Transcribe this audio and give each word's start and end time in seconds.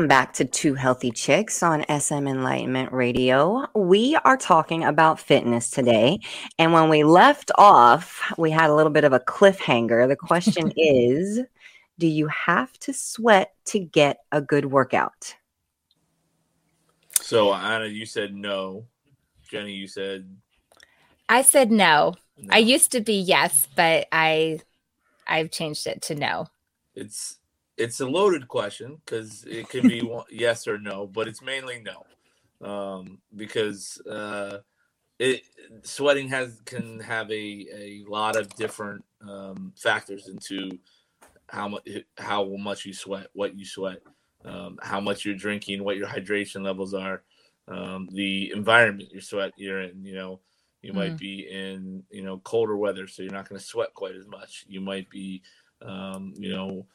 Welcome 0.00 0.08
back 0.08 0.32
to 0.32 0.46
Two 0.46 0.72
Healthy 0.72 1.10
Chicks 1.10 1.62
on 1.62 1.84
SM 1.86 2.26
Enlightenment 2.26 2.90
Radio. 2.90 3.66
We 3.74 4.16
are 4.24 4.38
talking 4.38 4.82
about 4.82 5.20
fitness 5.20 5.68
today. 5.68 6.20
And 6.58 6.72
when 6.72 6.88
we 6.88 7.04
left 7.04 7.50
off, 7.58 8.32
we 8.38 8.50
had 8.50 8.70
a 8.70 8.74
little 8.74 8.90
bit 8.90 9.04
of 9.04 9.12
a 9.12 9.20
cliffhanger. 9.20 10.08
The 10.08 10.16
question 10.16 10.72
is 10.78 11.40
Do 11.98 12.06
you 12.06 12.28
have 12.28 12.72
to 12.78 12.94
sweat 12.94 13.52
to 13.66 13.78
get 13.78 14.20
a 14.32 14.40
good 14.40 14.64
workout? 14.64 15.34
So, 17.20 17.52
Anna, 17.52 17.84
you 17.84 18.06
said 18.06 18.34
no. 18.34 18.86
Jenny, 19.50 19.74
you 19.74 19.86
said 19.86 20.34
I 21.28 21.42
said 21.42 21.70
no. 21.70 22.14
no. 22.38 22.48
I 22.50 22.58
used 22.60 22.92
to 22.92 23.02
be 23.02 23.20
yes, 23.20 23.68
but 23.76 24.08
I 24.12 24.60
I've 25.26 25.50
changed 25.50 25.86
it 25.86 26.00
to 26.04 26.14
no. 26.14 26.46
It's 26.94 27.39
it's 27.80 28.00
a 28.00 28.06
loaded 28.06 28.46
question 28.46 29.00
because 29.04 29.44
it 29.44 29.68
can 29.68 29.88
be 29.88 30.08
yes 30.30 30.68
or 30.68 30.78
no, 30.78 31.06
but 31.06 31.26
it's 31.26 31.42
mainly 31.42 31.82
no, 31.82 32.68
um, 32.68 33.18
because 33.34 34.00
uh, 34.02 34.58
it 35.18 35.42
sweating 35.82 36.28
has 36.28 36.60
can 36.66 37.00
have 37.00 37.30
a, 37.30 37.66
a 37.74 38.04
lot 38.06 38.36
of 38.36 38.54
different 38.54 39.04
um, 39.26 39.72
factors 39.76 40.28
into 40.28 40.78
how 41.48 41.68
much 41.68 41.88
how 42.18 42.44
much 42.56 42.84
you 42.84 42.92
sweat, 42.92 43.28
what 43.32 43.58
you 43.58 43.64
sweat, 43.64 44.02
um, 44.44 44.78
how 44.82 45.00
much 45.00 45.24
you're 45.24 45.34
drinking, 45.34 45.82
what 45.82 45.96
your 45.96 46.06
hydration 46.06 46.62
levels 46.62 46.92
are, 46.92 47.22
um, 47.68 48.08
the 48.12 48.52
environment 48.52 49.08
you're 49.10 49.22
sweat 49.22 49.52
you're 49.56 49.80
in. 49.80 50.04
You 50.04 50.14
know, 50.14 50.40
you 50.82 50.92
mm. 50.92 50.96
might 50.96 51.16
be 51.16 51.48
in 51.50 52.02
you 52.10 52.22
know 52.22 52.38
colder 52.38 52.76
weather, 52.76 53.06
so 53.06 53.22
you're 53.22 53.32
not 53.32 53.48
going 53.48 53.58
to 53.58 53.64
sweat 53.64 53.94
quite 53.94 54.16
as 54.16 54.26
much. 54.26 54.66
You 54.68 54.82
might 54.82 55.08
be 55.08 55.42
um, 55.80 56.34
you 56.36 56.50
know 56.54 56.86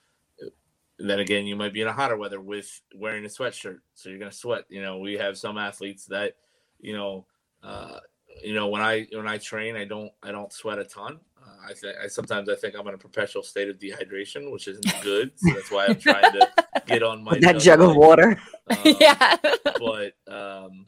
then 0.97 1.19
again, 1.19 1.45
you 1.45 1.55
might 1.55 1.73
be 1.73 1.81
in 1.81 1.87
a 1.87 1.93
hotter 1.93 2.17
weather 2.17 2.39
with 2.39 2.81
wearing 2.95 3.25
a 3.25 3.27
sweatshirt, 3.27 3.79
so 3.93 4.09
you're 4.09 4.19
gonna 4.19 4.31
sweat. 4.31 4.65
You 4.69 4.81
know, 4.81 4.99
we 4.99 5.13
have 5.13 5.37
some 5.37 5.57
athletes 5.57 6.05
that, 6.05 6.35
you 6.79 6.93
know, 6.93 7.25
uh, 7.63 7.99
you 8.43 8.53
know, 8.53 8.67
when 8.67 8.81
I 8.81 9.07
when 9.13 9.27
I 9.27 9.37
train, 9.37 9.75
I 9.75 9.85
don't 9.85 10.11
I 10.23 10.31
don't 10.31 10.51
sweat 10.51 10.79
a 10.79 10.85
ton. 10.85 11.19
Uh, 11.37 11.69
I 11.69 11.73
think 11.73 11.95
I 12.03 12.07
sometimes 12.07 12.49
I 12.49 12.55
think 12.55 12.75
I'm 12.75 12.87
in 12.87 12.93
a 12.93 12.97
perpetual 12.97 13.43
state 13.43 13.69
of 13.69 13.77
dehydration, 13.77 14.51
which 14.51 14.67
isn't 14.67 15.01
good. 15.01 15.31
So 15.35 15.53
that's 15.53 15.71
why 15.71 15.87
I'm 15.87 15.95
trying 15.95 16.31
to 16.33 16.51
get 16.85 17.03
on 17.03 17.23
my 17.23 17.37
that 17.39 17.59
jug 17.59 17.81
of 17.81 17.95
water. 17.95 18.39
Um, 18.67 18.77
yeah, 18.99 19.37
but 19.63 20.13
um, 20.27 20.84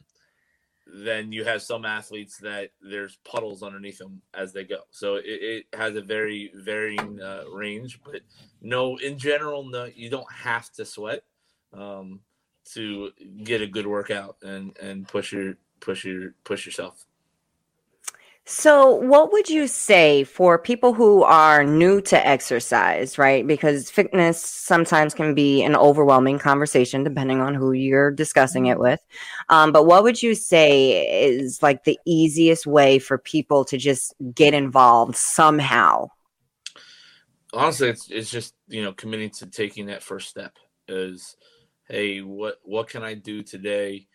then 0.92 1.32
you 1.32 1.44
have 1.44 1.62
some 1.62 1.84
athletes 1.84 2.38
that 2.38 2.70
there's 2.80 3.18
puddles 3.24 3.62
underneath 3.62 3.98
them 3.98 4.22
as 4.34 4.52
they 4.52 4.64
go. 4.64 4.80
So 4.90 5.16
it, 5.16 5.24
it 5.26 5.66
has 5.74 5.96
a 5.96 6.00
very 6.00 6.50
varying 6.54 7.20
uh, 7.20 7.44
range, 7.52 8.00
but 8.04 8.22
no, 8.60 8.96
in 8.98 9.18
general, 9.18 9.68
no, 9.68 9.84
you 9.84 10.10
don't 10.10 10.30
have 10.32 10.70
to 10.72 10.84
sweat 10.84 11.22
um, 11.72 12.20
to 12.72 13.10
get 13.42 13.60
a 13.60 13.66
good 13.66 13.86
workout 13.86 14.36
and 14.42 14.76
and 14.78 15.06
push 15.06 15.32
your 15.32 15.56
push 15.80 16.04
your 16.04 16.34
push 16.44 16.66
yourself. 16.66 17.04
So, 18.50 18.94
what 18.94 19.30
would 19.30 19.50
you 19.50 19.66
say 19.66 20.24
for 20.24 20.58
people 20.58 20.94
who 20.94 21.22
are 21.22 21.64
new 21.64 22.00
to 22.00 22.26
exercise, 22.26 23.18
right? 23.18 23.46
Because 23.46 23.90
fitness 23.90 24.42
sometimes 24.42 25.12
can 25.12 25.34
be 25.34 25.62
an 25.62 25.76
overwhelming 25.76 26.38
conversation 26.38 27.04
depending 27.04 27.42
on 27.42 27.54
who 27.54 27.72
you're 27.72 28.10
discussing 28.10 28.64
it 28.64 28.78
mm-hmm. 28.78 28.84
with. 28.84 29.00
Um, 29.50 29.70
but 29.70 29.84
what 29.84 30.02
would 30.02 30.22
you 30.22 30.34
say 30.34 31.26
is 31.26 31.62
like 31.62 31.84
the 31.84 31.98
easiest 32.06 32.66
way 32.66 32.98
for 32.98 33.18
people 33.18 33.66
to 33.66 33.76
just 33.76 34.14
get 34.34 34.54
involved 34.54 35.14
somehow? 35.14 36.08
Honestly, 37.52 37.90
it's, 37.90 38.10
it's 38.10 38.30
just, 38.30 38.54
you 38.66 38.82
know, 38.82 38.94
committing 38.94 39.28
to 39.28 39.46
taking 39.46 39.86
that 39.86 40.02
first 40.02 40.26
step 40.26 40.56
is, 40.88 41.36
hey, 41.86 42.22
what, 42.22 42.60
what 42.62 42.88
can 42.88 43.02
I 43.02 43.12
do 43.12 43.42
today? 43.42 44.06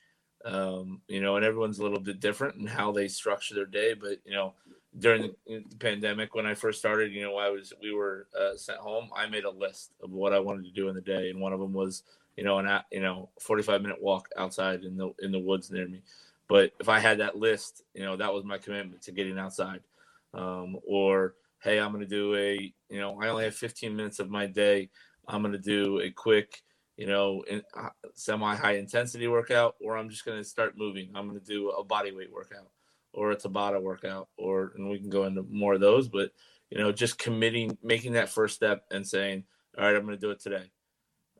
Um, 0.45 1.01
you 1.07 1.21
know, 1.21 1.35
and 1.35 1.45
everyone's 1.45 1.79
a 1.79 1.83
little 1.83 1.99
bit 1.99 2.19
different 2.19 2.55
in 2.55 2.67
how 2.67 2.91
they 2.91 3.07
structure 3.07 3.55
their 3.55 3.65
day. 3.65 3.93
But 3.93 4.19
you 4.25 4.33
know, 4.33 4.53
during 4.97 5.33
the, 5.47 5.63
pandemic, 5.79 6.35
when 6.35 6.45
I 6.45 6.53
first 6.53 6.79
started, 6.79 7.11
you 7.11 7.23
know, 7.23 7.37
I 7.37 7.49
was 7.49 7.73
we 7.81 7.93
were 7.93 8.27
uh, 8.39 8.55
sent 8.55 8.79
home. 8.79 9.09
I 9.15 9.27
made 9.27 9.45
a 9.45 9.49
list 9.49 9.93
of 10.01 10.11
what 10.11 10.33
I 10.33 10.39
wanted 10.39 10.65
to 10.65 10.71
do 10.71 10.89
in 10.89 10.95
the 10.95 11.01
day, 11.01 11.29
and 11.29 11.39
one 11.39 11.53
of 11.53 11.59
them 11.59 11.73
was, 11.73 12.03
you 12.37 12.43
know, 12.43 12.57
an 12.59 12.81
you 12.91 13.01
know, 13.01 13.29
forty 13.39 13.63
five 13.63 13.81
minute 13.81 14.01
walk 14.01 14.29
outside 14.37 14.83
in 14.83 14.97
the 14.97 15.13
in 15.19 15.31
the 15.31 15.39
woods 15.39 15.71
near 15.71 15.87
me. 15.87 16.01
But 16.47 16.73
if 16.79 16.89
I 16.89 16.99
had 16.99 17.19
that 17.19 17.37
list, 17.37 17.83
you 17.93 18.03
know, 18.03 18.17
that 18.17 18.33
was 18.33 18.43
my 18.43 18.57
commitment 18.57 19.01
to 19.03 19.11
getting 19.11 19.39
outside. 19.39 19.79
Um, 20.33 20.77
or 20.85 21.35
hey, 21.63 21.79
I'm 21.79 21.91
going 21.93 22.03
to 22.03 22.09
do 22.09 22.35
a, 22.35 22.73
you 22.89 22.99
know, 22.99 23.19
I 23.21 23.29
only 23.29 23.45
have 23.45 23.55
15 23.55 23.95
minutes 23.95 24.19
of 24.19 24.29
my 24.29 24.45
day. 24.47 24.89
I'm 25.27 25.41
going 25.41 25.53
to 25.53 25.57
do 25.57 26.01
a 26.01 26.11
quick 26.11 26.61
you 26.97 27.07
know, 27.07 27.43
in, 27.49 27.63
uh, 27.75 27.89
semi 28.13 28.55
high 28.55 28.77
intensity 28.77 29.27
workout, 29.27 29.75
or 29.81 29.97
I'm 29.97 30.09
just 30.09 30.25
going 30.25 30.37
to 30.37 30.43
start 30.43 30.77
moving. 30.77 31.11
I'm 31.15 31.27
going 31.27 31.39
to 31.39 31.45
do 31.45 31.69
a 31.69 31.83
body 31.83 32.11
weight 32.11 32.31
workout 32.31 32.69
or 33.13 33.31
a 33.31 33.35
Tabata 33.35 33.81
workout, 33.81 34.27
or, 34.37 34.73
and 34.75 34.89
we 34.89 34.99
can 34.99 35.09
go 35.09 35.25
into 35.25 35.43
more 35.43 35.75
of 35.75 35.81
those, 35.81 36.07
but, 36.07 36.31
you 36.69 36.79
know, 36.79 36.91
just 36.91 37.19
committing, 37.19 37.77
making 37.83 38.13
that 38.13 38.29
first 38.29 38.55
step 38.55 38.85
and 38.91 39.07
saying, 39.07 39.43
all 39.77 39.85
right, 39.85 39.95
I'm 39.95 40.03
going 40.05 40.15
to 40.15 40.21
do 40.21 40.31
it 40.31 40.39
today. 40.39 40.71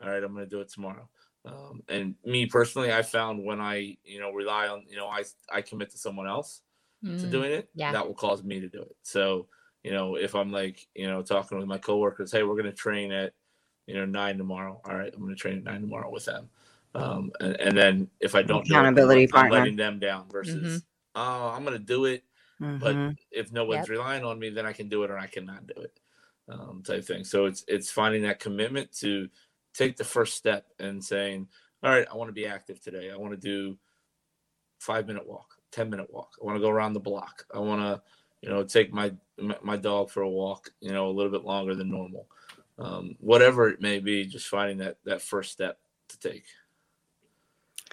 All 0.04 0.10
right, 0.10 0.24
I'm 0.24 0.34
going 0.34 0.46
to 0.46 0.50
do 0.50 0.62
it 0.62 0.70
tomorrow. 0.70 1.10
Um, 1.46 1.82
and 1.90 2.16
me 2.24 2.46
personally, 2.46 2.94
I 2.94 3.02
found 3.02 3.44
when 3.44 3.60
I, 3.60 3.98
you 4.04 4.20
know, 4.20 4.32
rely 4.32 4.68
on, 4.68 4.84
you 4.88 4.98
know, 4.98 5.08
I, 5.08 5.24
I 5.52 5.62
commit 5.62 5.92
to 5.92 5.98
someone 5.98 6.28
else 6.28 6.62
mm, 7.04 7.20
to 7.20 7.28
doing 7.28 7.52
it, 7.52 7.70
yeah. 7.76 7.92
that 7.92 8.06
will 8.06 8.14
cause 8.14 8.44
me 8.44 8.60
to 8.60 8.70
do 8.70 8.82
it. 8.82 8.96
So, 9.02 9.48
you 9.84 9.92
know, 9.92 10.16
if 10.16 10.36
I'm 10.36 10.52
like, 10.52 10.88
you 10.96 11.08
know, 11.08 11.22
talking 11.22 11.58
with 11.58 11.68
my 11.68 11.78
coworkers, 11.78 12.32
hey, 12.32 12.44
we're 12.44 12.54
going 12.54 12.66
to 12.66 12.72
train 12.72 13.12
at, 13.12 13.34
you 13.88 13.96
know, 13.96 14.06
nine 14.06 14.38
tomorrow. 14.38 14.80
All 14.86 14.96
right, 14.96 15.12
I'm 15.14 15.22
going 15.22 15.34
to 15.34 15.40
train 15.40 15.58
at 15.58 15.64
nine 15.64 15.82
tomorrow 15.82 16.10
with 16.10 16.26
them. 16.26 16.50
Um, 16.96 17.32
and, 17.40 17.60
and 17.60 17.78
then 17.78 18.08
if 18.20 18.36
I 18.36 18.44
don't 18.44 18.70
accountability 18.70 19.28
do 19.28 19.36
it, 19.36 19.40
I'm, 19.40 19.52
letting 19.52 19.76
them 19.76 20.00
down 20.00 20.26
versus, 20.30 20.56
mm-hmm. 20.56 20.78
oh, 21.16 21.50
I'm 21.50 21.64
going 21.64 21.78
to 21.78 21.84
do 21.84 22.06
it. 22.06 22.24
Mm-hmm. 22.62 22.78
But 22.78 23.16
if 23.32 23.52
no 23.52 23.66
one's 23.66 23.90
yep. 23.90 23.90
relying 23.90 24.24
on 24.24 24.40
me, 24.40 24.50
then 24.50 24.66
I 24.66 24.74
can 24.74 24.90
do 24.90 25.04
it 25.04 25.12
or 25.12 25.18
I 25.18 25.28
cannot 25.28 25.68
do 25.68 25.82
it, 25.82 26.00
um, 26.48 26.84
type 26.86 27.04
thing. 27.04 27.24
So 27.24 27.46
it's 27.46 27.66
it's 27.68 27.90
finding 27.90 28.22
that 28.24 28.40
commitment 28.40 28.92
to 29.00 29.28
take 29.74 29.98
the 29.98 30.04
first 30.04 30.36
step 30.36 30.68
and 30.80 31.04
saying, 31.04 31.48
all 31.82 31.90
right, 31.90 32.06
I 32.10 32.16
want 32.16 32.30
to 32.30 32.34
be 32.34 32.46
active 32.46 32.80
today. 32.80 33.12
I 33.12 33.18
want 33.18 33.34
to 33.34 33.38
do 33.38 33.76
five 34.80 35.08
minute 35.08 35.28
walk, 35.28 35.56
ten 35.72 35.90
minute 35.90 36.14
walk. 36.14 36.36
I 36.42 36.46
want 36.46 36.58
to 36.58 36.62
go 36.62 36.70
around 36.70 36.94
the 36.94 37.00
block. 37.00 37.46
I 37.54 37.58
want 37.58 37.82
to, 37.82 38.02
you 38.42 38.50
know, 38.50 38.64
take 38.64 38.94
my 38.94 39.12
my 39.64 39.76
dog 39.76 40.12
for 40.12 40.22
a 40.22 40.30
walk, 40.30 40.70
you 40.80 40.92
know, 40.92 41.08
a 41.08 41.12
little 41.12 41.32
bit 41.32 41.44
longer 41.44 41.74
than 41.74 41.90
normal 41.90 42.28
um, 42.80 43.16
whatever 43.20 43.70
it 43.70 43.82
may 43.82 44.00
be, 44.00 44.26
just 44.26 44.48
finding 44.48 44.78
that 44.78 44.98
that 45.06 45.22
first 45.22 45.52
step 45.52 45.78
to 46.10 46.20
take. 46.20 46.46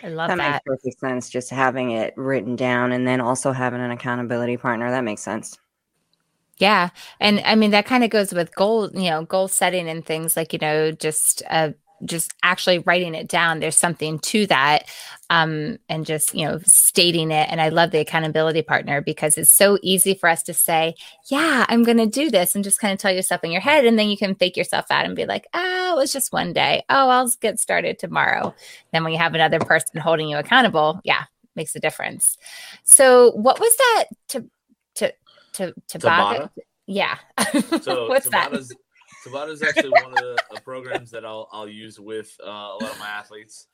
I 0.03 0.09
love 0.09 0.29
that. 0.29 0.39
That 0.39 0.53
makes 0.53 0.63
perfect 0.65 1.01
sense. 1.01 1.31
Just 1.31 1.51
having 1.51 1.91
it 1.91 2.15
written 2.17 2.57
down 2.57 2.93
and 2.93 3.07
then 3.07 3.21
also 3.21 3.53
having 3.53 3.81
an 3.81 3.91
accountability 3.91 4.57
partner. 4.57 4.91
That 4.91 5.05
makes 5.05 5.23
sense. 5.23 5.59
Yeah. 6.57 6.91
And 7.19 7.41
I 7.45 7.55
mean, 7.55 7.71
that 7.71 7.87
kind 7.87 8.05
of 8.05 8.11
goes 8.11 8.33
with 8.33 8.55
goal, 8.55 8.91
you 8.93 9.11
know, 9.11 9.25
goal 9.25 9.49
setting 9.49 9.89
and 9.89 10.05
things 10.05 10.37
like, 10.37 10.53
you 10.53 10.59
know, 10.59 10.91
just 10.93 11.43
uh, 11.49 11.71
just 12.05 12.33
actually 12.43 12.79
writing 12.81 13.15
it 13.15 13.29
down 13.29 13.61
there's 13.61 13.77
something 13.77 14.19
to 14.19 14.47
that 14.47 14.85
um, 15.29 15.79
and 15.89 16.07
just 16.07 16.35
you 16.35 16.45
know 16.45 16.59
stating 16.65 17.31
it 17.31 17.49
and 17.51 17.61
i 17.61 17.69
love 17.69 17.91
the 17.91 17.99
accountability 17.99 18.63
partner 18.63 19.01
because 19.01 19.37
it's 19.39 19.57
so 19.57 19.79
easy 19.83 20.15
for 20.15 20.29
us 20.29 20.43
to 20.43 20.55
say 20.55 20.95
yeah 21.31 21.65
i'm 21.69 21.83
going 21.83 21.97
to 21.97 22.07
do 22.07 22.31
this 22.31 22.55
and 22.55 22.65
just 22.65 22.81
kind 22.81 22.93
of 22.93 22.99
tell 22.99 23.13
yourself 23.13 23.45
in 23.45 23.51
your 23.51 23.61
head 23.61 23.85
and 23.85 23.99
then 23.99 24.09
you 24.09 24.17
can 24.17 24.35
fake 24.35 24.57
yourself 24.57 24.87
out 24.91 25.05
and 25.05 25.17
be 25.17 25.27
like 25.27 25.47
oh 25.55 25.93
it 25.93 25.97
was 25.97 26.13
just 26.13 26.33
one 26.33 26.53
day. 26.53 26.83
Oh 26.89 27.09
i'll 27.09 27.31
get 27.41 27.59
started 27.59 27.99
tomorrow. 27.99 28.55
Then 28.93 29.05
when 29.05 29.13
you 29.13 29.19
have 29.19 29.35
another 29.35 29.59
person 29.59 30.01
holding 30.01 30.29
you 30.29 30.37
accountable 30.37 31.01
yeah 31.05 31.25
makes 31.57 31.75
a 31.75 31.81
difference. 31.81 32.39
So 32.85 33.33
what 33.33 33.61
was 33.61 33.77
that 33.77 34.05
to 34.29 34.51
to 34.97 35.15
to 35.55 35.75
to 35.89 35.99
Tabata? 35.99 36.51
yeah. 36.87 37.17
So 37.83 38.09
what's 38.09 38.29
Tabata's, 38.29 38.69
that 38.69 38.77
Tabata 39.25 39.51
is 39.51 39.63
actually 39.63 39.91
one 39.91 40.13
of 40.13 40.19
the 40.19 40.39
uh, 40.55 40.61
programs 40.61 41.11
that 41.11 41.25
I'll 41.25 41.49
I'll 41.53 41.69
use 41.69 42.01
with 42.01 42.37
uh, 42.43 42.51
a 42.51 42.79
lot 42.81 42.93
of 42.93 42.99
my 42.99 43.09
athletes. 43.09 43.67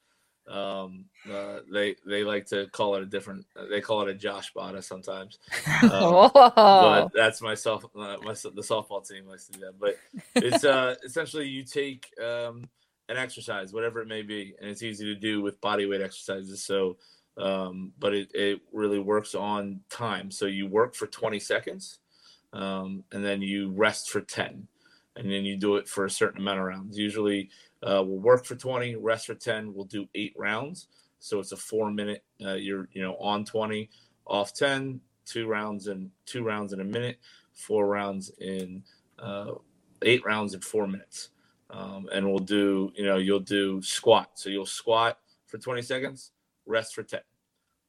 Um, 0.49 1.07
uh, 1.31 1.61
they 1.73 1.97
they 2.07 2.23
like 2.23 2.47
to 2.47 2.67
call 2.69 2.95
it 2.97 3.03
a 3.03 3.07
different. 3.07 3.47
They 3.71 3.81
call 3.81 4.03
it 4.03 4.09
a 4.09 4.15
Josh 4.15 4.53
Bada 4.53 4.83
sometimes. 4.83 5.39
Um, 5.83 6.31
but 6.35 7.09
that's 7.15 7.43
myself. 7.43 7.85
Uh, 7.95 8.17
my 8.23 8.33
the 8.33 8.63
softball 8.63 9.07
team 9.07 9.27
likes 9.27 9.47
to 9.47 9.53
do 9.53 9.61
that. 9.61 9.79
But 9.79 9.97
it's 10.35 10.65
uh, 10.65 10.95
essentially 11.05 11.49
you 11.49 11.65
take 11.65 12.09
um, 12.21 12.69
an 13.09 13.17
exercise, 13.17 13.73
whatever 13.73 14.01
it 14.01 14.09
may 14.09 14.23
be, 14.23 14.55
and 14.61 14.71
it's 14.71 14.83
easy 14.83 15.05
to 15.05 15.15
do 15.15 15.43
with 15.43 15.61
body 15.61 15.87
weight 15.87 16.01
exercises. 16.01 16.63
So, 16.65 16.97
um, 17.37 17.93
but 17.99 18.15
it 18.15 18.31
it 18.35 18.61
really 18.73 18.99
works 18.99 19.35
on 19.35 19.81
time. 19.91 20.31
So 20.31 20.47
you 20.47 20.67
work 20.67 20.95
for 20.95 21.07
20 21.07 21.39
seconds, 21.41 21.99
um, 22.53 23.05
and 23.13 23.25
then 23.25 23.43
you 23.43 23.71
rest 23.73 24.11
for 24.11 24.21
10 24.21 24.67
and 25.17 25.31
then 25.31 25.45
you 25.45 25.57
do 25.57 25.77
it 25.77 25.89
for 25.89 26.05
a 26.05 26.11
certain 26.11 26.41
amount 26.41 26.61
of 26.61 26.67
rounds. 26.67 26.99
Usually, 26.99 27.51
uh, 27.83 28.03
we'll 28.05 28.19
work 28.19 28.45
for 28.45 28.55
20, 28.55 28.97
rest 28.97 29.27
for 29.27 29.35
10. 29.35 29.75
We'll 29.75 29.85
do 29.87 30.09
eight 30.15 30.35
rounds, 30.37 30.89
so 31.19 31.39
it's 31.41 31.53
a 31.53 31.57
four 31.57 31.91
minute. 31.91 32.25
Uh, 32.45 32.55
you're 32.55 32.89
you 32.93 33.03
know 33.03 33.17
on 33.17 33.45
20, 33.45 33.89
off 34.27 34.55
10, 34.55 35.01
two 35.25 35.47
rounds 35.47 35.89
and 35.89 36.11
two 36.25 36.43
rounds 36.43 36.73
in 36.73 36.81
a 36.81 36.85
minute, 36.85 37.19
four 37.53 37.87
rounds 37.87 38.31
in 38.41 38.83
uh, 39.19 39.53
eight 40.03 40.25
rounds 40.25 40.55
in 40.55 40.61
four 40.61 40.87
minutes. 40.87 41.31
Um, 41.71 42.09
and 42.13 42.27
we'll 42.27 42.39
do, 42.39 42.93
you 42.95 43.05
know, 43.05 43.17
you'll 43.17 43.41
do 43.41 43.83
squat. 43.83 44.31
So 44.35 44.51
you'll 44.51 44.67
squat 44.67 45.19
for 45.47 45.59
20 45.59 45.83
seconds, 45.83 46.33
rest 46.65 46.95
for 46.95 47.03
10. 47.03 47.21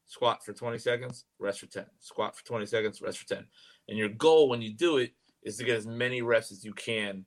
Squat 0.08 0.44
for 0.44 0.54
20 0.54 0.78
seconds, 0.78 1.26
rest 1.38 1.60
for 1.60 1.68
10. 1.68 1.86
Squat 2.00 2.36
for 2.36 2.44
20 2.46 2.66
seconds, 2.66 3.02
rest 3.02 3.20
for 3.20 3.28
10. 3.28 3.46
And 3.90 3.98
your 3.98 4.10
goal 4.10 4.50
when 4.50 4.62
you 4.62 4.74
do 4.74 4.98
it 4.98 5.14
is 5.48 5.58
to 5.58 5.64
get 5.64 5.78
as 5.78 5.88
many 5.88 6.22
reps 6.22 6.52
as 6.52 6.64
you 6.64 6.74
can 6.74 7.26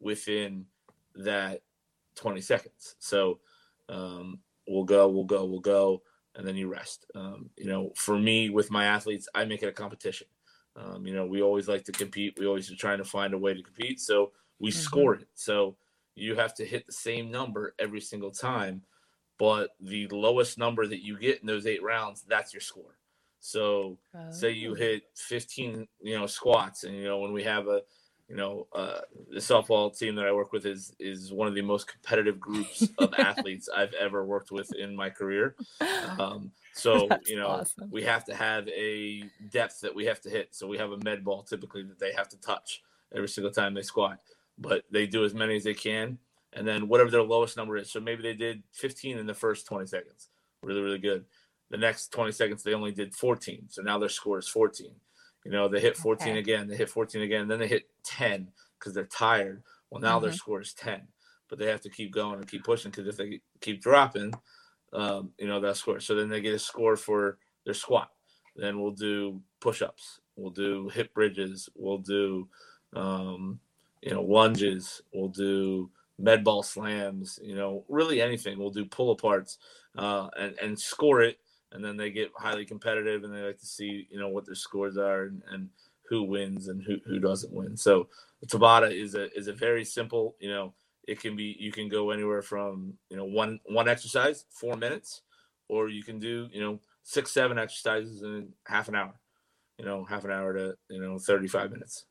within 0.00 0.66
that 1.16 1.62
20 2.16 2.40
seconds. 2.40 2.96
So 2.98 3.40
um, 3.88 4.40
we'll 4.68 4.84
go, 4.84 5.08
we'll 5.08 5.24
go, 5.24 5.44
we'll 5.44 5.60
go, 5.60 6.02
and 6.34 6.46
then 6.46 6.56
you 6.56 6.68
rest. 6.68 7.06
Um, 7.14 7.50
you 7.56 7.66
know, 7.66 7.92
for 7.96 8.18
me 8.18 8.50
with 8.50 8.70
my 8.70 8.84
athletes, 8.84 9.28
I 9.34 9.44
make 9.44 9.62
it 9.62 9.68
a 9.68 9.72
competition. 9.72 10.26
Um, 10.76 11.06
you 11.06 11.14
know, 11.14 11.26
we 11.26 11.42
always 11.42 11.68
like 11.68 11.84
to 11.84 11.92
compete. 11.92 12.36
We 12.38 12.46
always 12.46 12.70
are 12.70 12.76
trying 12.76 12.98
to 12.98 13.04
find 13.04 13.34
a 13.34 13.38
way 13.38 13.54
to 13.54 13.62
compete. 13.62 14.00
So 14.00 14.32
we 14.58 14.70
mm-hmm. 14.70 14.80
score 14.80 15.14
it. 15.14 15.28
So 15.34 15.76
you 16.14 16.34
have 16.36 16.54
to 16.54 16.64
hit 16.64 16.86
the 16.86 16.92
same 16.92 17.30
number 17.30 17.74
every 17.78 18.00
single 18.00 18.30
time. 18.30 18.82
But 19.38 19.70
the 19.80 20.06
lowest 20.08 20.58
number 20.58 20.86
that 20.86 21.04
you 21.04 21.18
get 21.18 21.40
in 21.40 21.46
those 21.46 21.66
eight 21.66 21.82
rounds, 21.82 22.22
that's 22.28 22.54
your 22.54 22.60
score. 22.60 22.96
So 23.44 23.98
oh. 24.14 24.30
say 24.30 24.52
you 24.52 24.72
oh. 24.72 24.74
hit 24.74 25.02
15, 25.16 25.86
you 26.00 26.18
know, 26.18 26.26
squats, 26.26 26.84
and 26.84 26.96
you 26.96 27.04
know 27.04 27.18
when 27.18 27.32
we 27.32 27.42
have 27.42 27.66
a 27.66 27.82
you 28.32 28.38
know, 28.38 28.66
uh, 28.72 29.00
the 29.30 29.40
softball 29.40 29.96
team 29.96 30.14
that 30.14 30.26
I 30.26 30.32
work 30.32 30.52
with 30.52 30.64
is 30.64 30.94
is 30.98 31.32
one 31.32 31.48
of 31.48 31.54
the 31.54 31.60
most 31.60 31.86
competitive 31.86 32.40
groups 32.40 32.88
of 32.96 33.12
athletes 33.18 33.68
I've 33.68 33.92
ever 33.92 34.24
worked 34.24 34.50
with 34.50 34.74
in 34.74 34.96
my 34.96 35.10
career. 35.10 35.54
Um, 36.18 36.50
so 36.72 37.08
That's 37.10 37.28
you 37.28 37.36
know, 37.36 37.48
awesome. 37.48 37.90
we 37.90 38.02
have 38.04 38.24
to 38.26 38.34
have 38.34 38.66
a 38.68 39.24
depth 39.50 39.82
that 39.82 39.94
we 39.94 40.06
have 40.06 40.22
to 40.22 40.30
hit. 40.30 40.54
So 40.54 40.66
we 40.66 40.78
have 40.78 40.92
a 40.92 40.98
med 41.04 41.24
ball 41.24 41.42
typically 41.42 41.82
that 41.82 41.98
they 41.98 42.12
have 42.12 42.30
to 42.30 42.40
touch 42.40 42.82
every 43.14 43.28
single 43.28 43.52
time 43.52 43.74
they 43.74 43.82
squat, 43.82 44.20
but 44.56 44.84
they 44.90 45.06
do 45.06 45.26
as 45.26 45.34
many 45.34 45.56
as 45.56 45.64
they 45.64 45.74
can, 45.74 46.16
and 46.54 46.66
then 46.66 46.88
whatever 46.88 47.10
their 47.10 47.22
lowest 47.22 47.58
number 47.58 47.76
is. 47.76 47.90
So 47.90 48.00
maybe 48.00 48.22
they 48.22 48.34
did 48.34 48.62
15 48.72 49.18
in 49.18 49.26
the 49.26 49.34
first 49.34 49.66
20 49.66 49.86
seconds, 49.86 50.28
really 50.62 50.80
really 50.80 50.98
good. 50.98 51.26
The 51.72 51.78
next 51.78 52.12
20 52.12 52.30
seconds 52.30 52.62
they 52.62 52.74
only 52.74 52.92
did 52.92 53.14
14, 53.14 53.64
so 53.68 53.82
now 53.82 53.98
their 53.98 54.08
score 54.08 54.38
is 54.38 54.46
14 54.46 54.94
you 55.44 55.50
know, 55.50 55.68
they 55.68 55.80
hit 55.80 55.96
14 55.96 56.28
okay. 56.28 56.38
again, 56.38 56.68
they 56.68 56.76
hit 56.76 56.88
14 56.88 57.22
again, 57.22 57.48
then 57.48 57.58
they 57.58 57.66
hit 57.66 57.88
10 58.04 58.48
because 58.78 58.94
they're 58.94 59.04
tired. 59.04 59.62
Well, 59.90 60.00
now 60.00 60.16
mm-hmm. 60.16 60.26
their 60.26 60.34
score 60.34 60.60
is 60.60 60.72
10, 60.74 61.02
but 61.48 61.58
they 61.58 61.66
have 61.66 61.80
to 61.82 61.90
keep 61.90 62.12
going 62.12 62.36
and 62.36 62.48
keep 62.48 62.64
pushing 62.64 62.90
because 62.90 63.08
if 63.08 63.16
they 63.16 63.40
keep 63.60 63.82
dropping, 63.82 64.32
um, 64.92 65.30
you 65.38 65.48
know, 65.48 65.60
that 65.60 65.76
score. 65.76 66.00
So 66.00 66.14
then 66.14 66.28
they 66.28 66.40
get 66.40 66.54
a 66.54 66.58
score 66.58 66.96
for 66.96 67.38
their 67.64 67.74
squat. 67.74 68.10
Then 68.54 68.80
we'll 68.80 68.92
do 68.92 69.40
push 69.60 69.82
ups, 69.82 70.20
we'll 70.36 70.50
do 70.50 70.88
hip 70.90 71.12
bridges, 71.14 71.68
we'll 71.74 71.98
do, 71.98 72.48
um, 72.94 73.58
you 74.02 74.12
know, 74.12 74.22
lunges, 74.22 75.02
we'll 75.12 75.28
do 75.28 75.90
med 76.18 76.44
ball 76.44 76.62
slams, 76.62 77.40
you 77.42 77.56
know, 77.56 77.84
really 77.88 78.20
anything. 78.20 78.58
We'll 78.58 78.70
do 78.70 78.84
pull 78.84 79.16
aparts 79.16 79.56
uh, 79.96 80.28
and, 80.38 80.54
and 80.60 80.78
score 80.78 81.22
it 81.22 81.38
and 81.72 81.84
then 81.84 81.96
they 81.96 82.10
get 82.10 82.30
highly 82.36 82.64
competitive 82.64 83.24
and 83.24 83.34
they 83.34 83.42
like 83.42 83.58
to 83.58 83.66
see 83.66 84.06
you 84.10 84.18
know 84.18 84.28
what 84.28 84.46
their 84.46 84.54
scores 84.54 84.96
are 84.96 85.24
and, 85.24 85.42
and 85.50 85.68
who 86.08 86.22
wins 86.22 86.68
and 86.68 86.82
who, 86.82 86.96
who 87.06 87.18
doesn't 87.18 87.52
win. 87.52 87.76
So 87.76 88.08
tabata 88.46 88.90
is 88.92 89.14
a 89.14 89.32
is 89.36 89.46
a 89.46 89.52
very 89.52 89.84
simple 89.84 90.36
you 90.40 90.50
know 90.50 90.74
it 91.06 91.20
can 91.20 91.36
be 91.36 91.56
you 91.58 91.72
can 91.72 91.88
go 91.88 92.10
anywhere 92.10 92.42
from 92.42 92.94
you 93.08 93.16
know 93.16 93.24
one 93.24 93.60
one 93.66 93.88
exercise 93.88 94.44
four 94.50 94.76
minutes 94.76 95.22
or 95.68 95.88
you 95.88 96.02
can 96.02 96.18
do 96.18 96.48
you 96.52 96.60
know 96.60 96.80
six 97.02 97.32
seven 97.32 97.58
exercises 97.58 98.22
in 98.22 98.48
half 98.66 98.88
an 98.88 98.96
hour 98.96 99.14
you 99.78 99.84
know 99.84 100.04
half 100.04 100.24
an 100.24 100.30
hour 100.30 100.52
to 100.52 100.76
you 100.90 101.00
know 101.00 101.18
35 101.18 101.70
minutes. 101.70 102.04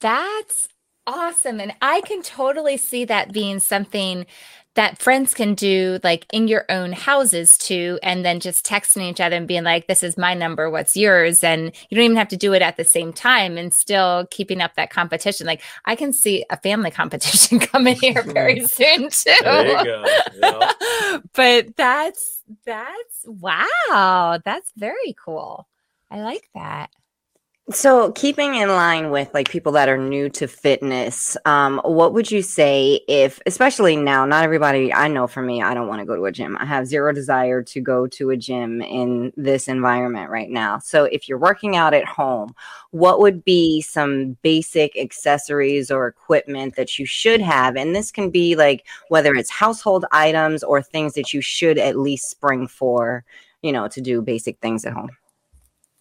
That's 0.00 0.68
awesome 1.08 1.58
and 1.58 1.72
i 1.80 2.02
can 2.02 2.20
totally 2.20 2.76
see 2.76 3.06
that 3.06 3.32
being 3.32 3.58
something 3.58 4.26
that 4.78 4.96
friends 4.96 5.34
can 5.34 5.56
do 5.56 5.98
like 6.04 6.24
in 6.32 6.46
your 6.46 6.64
own 6.68 6.92
houses 6.92 7.58
too 7.58 7.98
and 8.00 8.24
then 8.24 8.38
just 8.38 8.64
texting 8.64 9.02
each 9.02 9.20
other 9.20 9.34
and 9.34 9.48
being 9.48 9.64
like 9.64 9.88
this 9.88 10.04
is 10.04 10.16
my 10.16 10.34
number 10.34 10.70
what's 10.70 10.96
yours? 10.96 11.42
And 11.42 11.72
you 11.90 11.96
don't 11.96 12.04
even 12.04 12.16
have 12.16 12.28
to 12.28 12.36
do 12.36 12.52
it 12.52 12.62
at 12.62 12.76
the 12.76 12.84
same 12.84 13.12
time 13.12 13.58
and 13.58 13.74
still 13.74 14.28
keeping 14.30 14.60
up 14.60 14.76
that 14.76 14.90
competition. 14.90 15.48
Like 15.48 15.62
i 15.84 15.96
can 15.96 16.12
see 16.12 16.44
a 16.50 16.56
family 16.56 16.90
competition 17.02 17.58
coming 17.58 17.96
here 17.96 18.22
very 18.22 18.64
soon 18.66 19.10
too. 19.10 19.32
There 19.42 19.66
you 19.66 19.84
go. 19.84 20.04
Yeah. 20.40 21.18
but 21.34 21.76
that's 21.76 22.44
that's 22.64 23.24
wow 23.26 24.38
that's 24.44 24.70
very 24.76 25.16
cool. 25.24 25.66
I 26.08 26.22
like 26.22 26.48
that 26.54 26.90
so, 27.70 28.12
keeping 28.12 28.54
in 28.54 28.70
line 28.70 29.10
with 29.10 29.32
like 29.34 29.50
people 29.50 29.72
that 29.72 29.90
are 29.90 29.98
new 29.98 30.30
to 30.30 30.48
fitness, 30.48 31.36
um, 31.44 31.82
what 31.84 32.14
would 32.14 32.30
you 32.30 32.40
say 32.40 33.00
if, 33.08 33.40
especially 33.44 33.94
now, 33.94 34.24
not 34.24 34.42
everybody 34.42 34.90
I 34.90 35.08
know 35.08 35.26
for 35.26 35.42
me, 35.42 35.62
I 35.62 35.74
don't 35.74 35.86
want 35.86 36.00
to 36.00 36.06
go 36.06 36.16
to 36.16 36.24
a 36.24 36.32
gym. 36.32 36.56
I 36.58 36.64
have 36.64 36.86
zero 36.86 37.12
desire 37.12 37.62
to 37.62 37.80
go 37.82 38.06
to 38.06 38.30
a 38.30 38.38
gym 38.38 38.80
in 38.80 39.34
this 39.36 39.68
environment 39.68 40.30
right 40.30 40.48
now. 40.48 40.78
So, 40.78 41.04
if 41.04 41.28
you're 41.28 41.36
working 41.36 41.76
out 41.76 41.92
at 41.92 42.06
home, 42.06 42.54
what 42.90 43.20
would 43.20 43.44
be 43.44 43.82
some 43.82 44.38
basic 44.40 44.96
accessories 44.96 45.90
or 45.90 46.06
equipment 46.08 46.74
that 46.76 46.98
you 46.98 47.04
should 47.04 47.42
have? 47.42 47.76
And 47.76 47.94
this 47.94 48.10
can 48.10 48.30
be 48.30 48.56
like 48.56 48.86
whether 49.10 49.34
it's 49.34 49.50
household 49.50 50.06
items 50.10 50.62
or 50.62 50.80
things 50.80 51.12
that 51.14 51.34
you 51.34 51.42
should 51.42 51.76
at 51.76 51.98
least 51.98 52.30
spring 52.30 52.66
for, 52.66 53.24
you 53.60 53.72
know, 53.72 53.88
to 53.88 54.00
do 54.00 54.22
basic 54.22 54.58
things 54.60 54.86
at 54.86 54.94
home 54.94 55.10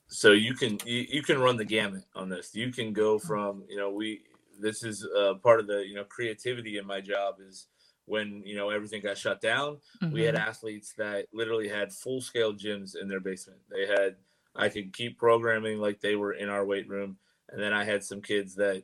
so 0.07 0.31
you 0.31 0.53
can 0.53 0.77
you, 0.85 1.05
you 1.09 1.21
can 1.21 1.39
run 1.39 1.57
the 1.57 1.65
gamut 1.65 2.03
on 2.15 2.29
this 2.29 2.51
you 2.53 2.71
can 2.71 2.93
go 2.93 3.17
mm-hmm. 3.17 3.27
from 3.27 3.63
you 3.69 3.77
know 3.77 3.91
we 3.91 4.21
this 4.59 4.83
is 4.83 5.05
uh, 5.17 5.33
part 5.35 5.59
of 5.59 5.67
the 5.67 5.85
you 5.85 5.93
know 5.93 6.03
creativity 6.05 6.77
in 6.77 6.87
my 6.87 7.01
job 7.01 7.35
is 7.45 7.67
when 8.05 8.41
you 8.45 8.55
know 8.55 8.69
everything 8.69 9.01
got 9.01 9.17
shut 9.17 9.41
down 9.41 9.77
mm-hmm. 10.01 10.13
we 10.13 10.23
had 10.23 10.35
mm-hmm. 10.35 10.49
athletes 10.49 10.93
that 10.97 11.27
literally 11.33 11.67
had 11.67 11.91
full 11.91 12.21
scale 12.21 12.53
gyms 12.53 12.95
in 12.99 13.07
their 13.07 13.19
basement 13.19 13.59
they 13.69 13.85
had 13.85 14.15
i 14.55 14.69
could 14.69 14.93
keep 14.93 15.17
programming 15.17 15.79
like 15.79 15.99
they 15.99 16.15
were 16.15 16.33
in 16.33 16.49
our 16.49 16.65
weight 16.65 16.87
room 16.87 17.17
and 17.49 17.61
then 17.61 17.73
i 17.73 17.83
had 17.83 18.03
some 18.03 18.21
kids 18.21 18.55
that 18.55 18.83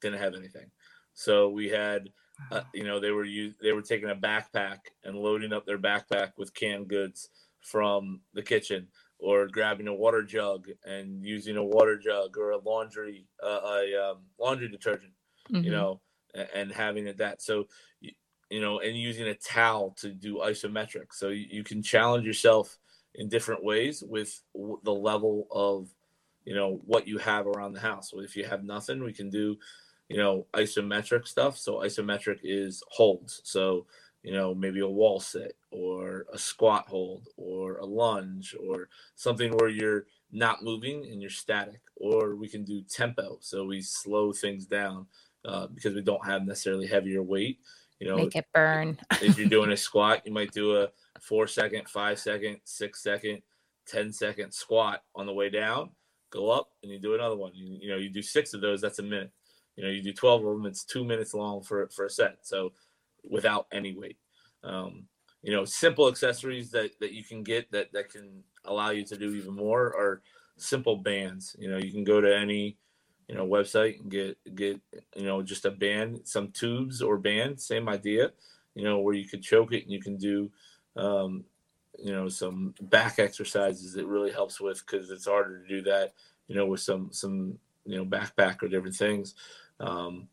didn't 0.00 0.20
have 0.20 0.34
anything 0.34 0.70
so 1.14 1.48
we 1.48 1.68
had 1.68 2.08
uh, 2.50 2.62
you 2.74 2.84
know 2.84 3.00
they 3.00 3.10
were 3.10 3.24
used 3.24 3.56
they 3.62 3.72
were 3.72 3.82
taking 3.82 4.10
a 4.10 4.14
backpack 4.14 4.78
and 5.04 5.16
loading 5.16 5.52
up 5.52 5.64
their 5.64 5.78
backpack 5.78 6.32
with 6.36 6.54
canned 6.54 6.88
goods 6.88 7.30
from 7.60 8.20
the 8.34 8.42
kitchen 8.42 8.88
or 9.22 9.46
grabbing 9.46 9.88
a 9.88 9.94
water 9.94 10.22
jug 10.22 10.66
and 10.84 11.24
using 11.24 11.56
a 11.56 11.64
water 11.64 11.96
jug 11.96 12.36
or 12.36 12.50
a 12.50 12.58
laundry 12.58 13.26
uh, 13.42 13.60
a 13.64 14.10
um, 14.10 14.18
laundry 14.38 14.68
detergent 14.68 15.12
mm-hmm. 15.50 15.64
you 15.64 15.70
know 15.70 16.00
and, 16.34 16.48
and, 16.54 16.72
having 16.72 17.06
it 17.06 17.18
that 17.18 17.40
so 17.40 17.66
you 18.52 18.60
know 18.60 18.80
and 18.80 18.94
using 18.94 19.28
a 19.28 19.34
towel 19.34 19.96
to 19.98 20.10
do 20.10 20.36
isometric. 20.36 21.06
So 21.12 21.28
you, 21.28 21.46
you 21.50 21.64
can 21.64 21.82
challenge 21.82 22.26
yourself 22.26 22.76
in 23.14 23.30
different 23.30 23.64
ways 23.64 24.04
with 24.06 24.42
the 24.54 24.92
level 24.92 25.46
of 25.50 25.88
you 26.44 26.54
know 26.54 26.80
what 26.84 27.08
you 27.08 27.16
have 27.16 27.46
around 27.46 27.72
the 27.72 27.80
house. 27.80 28.10
So 28.10 28.20
if 28.20 28.36
you 28.36 28.44
have 28.44 28.62
nothing 28.62 29.02
we 29.02 29.14
can 29.14 29.30
do 29.30 29.56
you 30.10 30.18
know 30.18 30.46
isometric 30.52 31.26
stuff. 31.26 31.56
So 31.56 31.76
isometric 31.76 32.40
is 32.42 32.82
holds. 32.88 33.40
So 33.44 33.86
you 34.22 34.32
know, 34.32 34.54
maybe 34.54 34.80
a 34.80 34.88
wall 34.88 35.18
sit 35.18 35.56
or 35.70 36.26
a 36.32 36.38
squat 36.38 36.86
hold 36.86 37.28
or 37.36 37.78
a 37.78 37.84
lunge 37.84 38.54
or 38.68 38.88
something 39.16 39.52
where 39.56 39.68
you're 39.68 40.06
not 40.30 40.62
moving 40.62 41.04
and 41.06 41.20
you're 41.20 41.30
static. 41.30 41.80
Or 41.96 42.36
we 42.36 42.48
can 42.48 42.64
do 42.64 42.82
tempo, 42.82 43.38
so 43.40 43.64
we 43.64 43.82
slow 43.82 44.32
things 44.32 44.66
down 44.66 45.06
uh, 45.44 45.66
because 45.68 45.94
we 45.94 46.02
don't 46.02 46.24
have 46.24 46.44
necessarily 46.44 46.86
heavier 46.86 47.22
weight. 47.22 47.58
You 47.98 48.08
know, 48.08 48.16
make 48.16 48.34
it 48.34 48.46
burn. 48.52 48.98
if 49.20 49.38
you're 49.38 49.48
doing 49.48 49.70
a 49.70 49.76
squat, 49.88 50.22
you 50.24 50.32
might 50.32 50.52
do 50.52 50.76
a 50.76 50.88
four 51.20 51.46
second, 51.46 51.88
five 51.88 52.18
second, 52.18 52.60
six 52.64 53.02
second, 53.02 53.42
ten 53.86 54.12
second 54.12 54.52
squat 54.52 55.02
on 55.14 55.26
the 55.26 55.32
way 55.32 55.50
down. 55.50 55.90
Go 56.30 56.50
up 56.50 56.70
and 56.82 56.90
you 56.90 56.98
do 56.98 57.14
another 57.14 57.36
one. 57.36 57.52
You, 57.54 57.78
you 57.80 57.88
know, 57.90 57.98
you 57.98 58.08
do 58.08 58.22
six 58.22 58.54
of 58.54 58.60
those. 58.60 58.80
That's 58.80 58.98
a 58.98 59.04
minute. 59.04 59.30
You 59.76 59.84
know, 59.84 59.90
you 59.90 60.02
do 60.02 60.12
twelve 60.12 60.44
of 60.44 60.56
them. 60.56 60.66
It's 60.66 60.84
two 60.84 61.04
minutes 61.04 61.34
long 61.34 61.62
for 61.62 61.88
for 61.88 62.06
a 62.06 62.10
set. 62.10 62.38
So 62.42 62.72
without 63.28 63.66
any 63.72 63.96
weight. 63.96 64.16
Um, 64.64 65.04
you 65.42 65.52
know, 65.52 65.64
simple 65.64 66.08
accessories 66.08 66.70
that 66.70 66.98
that 67.00 67.12
you 67.12 67.24
can 67.24 67.42
get 67.42 67.70
that 67.72 67.92
that 67.92 68.10
can 68.10 68.42
allow 68.64 68.90
you 68.90 69.04
to 69.06 69.16
do 69.16 69.34
even 69.34 69.54
more 69.54 69.86
are 69.96 70.22
simple 70.56 70.96
bands. 70.96 71.56
You 71.58 71.70
know, 71.70 71.78
you 71.78 71.90
can 71.90 72.04
go 72.04 72.20
to 72.20 72.36
any 72.36 72.76
you 73.28 73.34
know 73.34 73.46
website 73.46 74.00
and 74.00 74.10
get 74.10 74.38
get 74.54 74.80
you 75.16 75.24
know 75.24 75.42
just 75.42 75.64
a 75.64 75.70
band, 75.70 76.20
some 76.24 76.50
tubes 76.52 77.02
or 77.02 77.18
band, 77.18 77.60
same 77.60 77.88
idea. 77.88 78.30
You 78.74 78.84
know, 78.84 79.00
where 79.00 79.14
you 79.14 79.28
could 79.28 79.42
choke 79.42 79.72
it 79.72 79.82
and 79.82 79.92
you 79.92 80.00
can 80.00 80.16
do 80.16 80.50
um, 80.96 81.44
you 81.98 82.12
know 82.12 82.28
some 82.28 82.74
back 82.82 83.18
exercises 83.18 83.92
that 83.94 84.06
really 84.06 84.30
helps 84.30 84.60
with 84.60 84.84
because 84.84 85.10
it's 85.10 85.26
harder 85.26 85.62
to 85.62 85.68
do 85.68 85.82
that 85.82 86.14
you 86.48 86.54
know 86.54 86.66
with 86.66 86.80
some 86.80 87.08
some 87.12 87.58
you 87.84 87.96
know 87.96 88.04
backpack 88.04 88.62
or 88.62 88.68
different 88.68 88.96
things 88.96 89.34
um, 89.80 90.28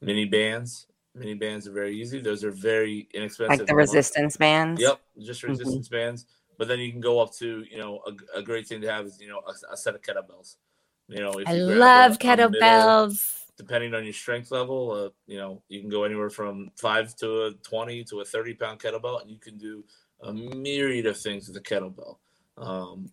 mini 0.00 0.24
bands 0.24 0.86
Mini 1.14 1.34
bands 1.34 1.68
are 1.68 1.72
very 1.72 1.96
easy. 1.96 2.20
Those 2.20 2.42
are 2.42 2.50
very 2.50 3.08
inexpensive. 3.14 3.60
Like 3.60 3.68
the 3.68 3.74
resistance 3.74 4.36
bands. 4.36 4.80
Yep, 4.80 5.00
just 5.20 5.42
mm-hmm. 5.42 5.50
resistance 5.50 5.88
mm-hmm. 5.88 5.96
bands. 5.96 6.26
But 6.58 6.68
then 6.68 6.78
you 6.78 6.90
can 6.90 7.00
go 7.00 7.20
up 7.20 7.32
to, 7.34 7.64
you 7.68 7.78
know, 7.78 8.00
a, 8.06 8.38
a 8.38 8.42
great 8.42 8.66
thing 8.66 8.80
to 8.80 8.90
have 8.90 9.06
is, 9.06 9.20
you 9.20 9.28
know, 9.28 9.40
a, 9.46 9.72
a 9.72 9.76
set 9.76 9.94
of 9.94 10.02
kettlebells. 10.02 10.56
You 11.08 11.20
know, 11.20 11.32
I 11.46 11.52
love 11.52 12.18
kettlebells. 12.18 13.42
depending 13.56 13.94
on 13.94 14.04
your 14.04 14.12
strength 14.12 14.50
level, 14.50 14.90
uh, 14.90 15.10
you 15.26 15.38
know, 15.38 15.62
you 15.68 15.80
can 15.80 15.90
go 15.90 16.04
anywhere 16.04 16.30
from 16.30 16.70
five 16.76 17.14
to 17.16 17.46
a 17.46 17.52
20 17.52 18.04
to 18.04 18.20
a 18.20 18.24
30 18.24 18.54
pound 18.54 18.80
kettlebell, 18.80 19.20
and 19.20 19.30
you 19.30 19.38
can 19.38 19.58
do 19.58 19.84
a 20.22 20.32
myriad 20.32 21.06
of 21.06 21.18
things 21.18 21.48
with 21.48 21.56
a 21.56 21.60
kettlebell 21.60 22.16
um, 22.56 23.10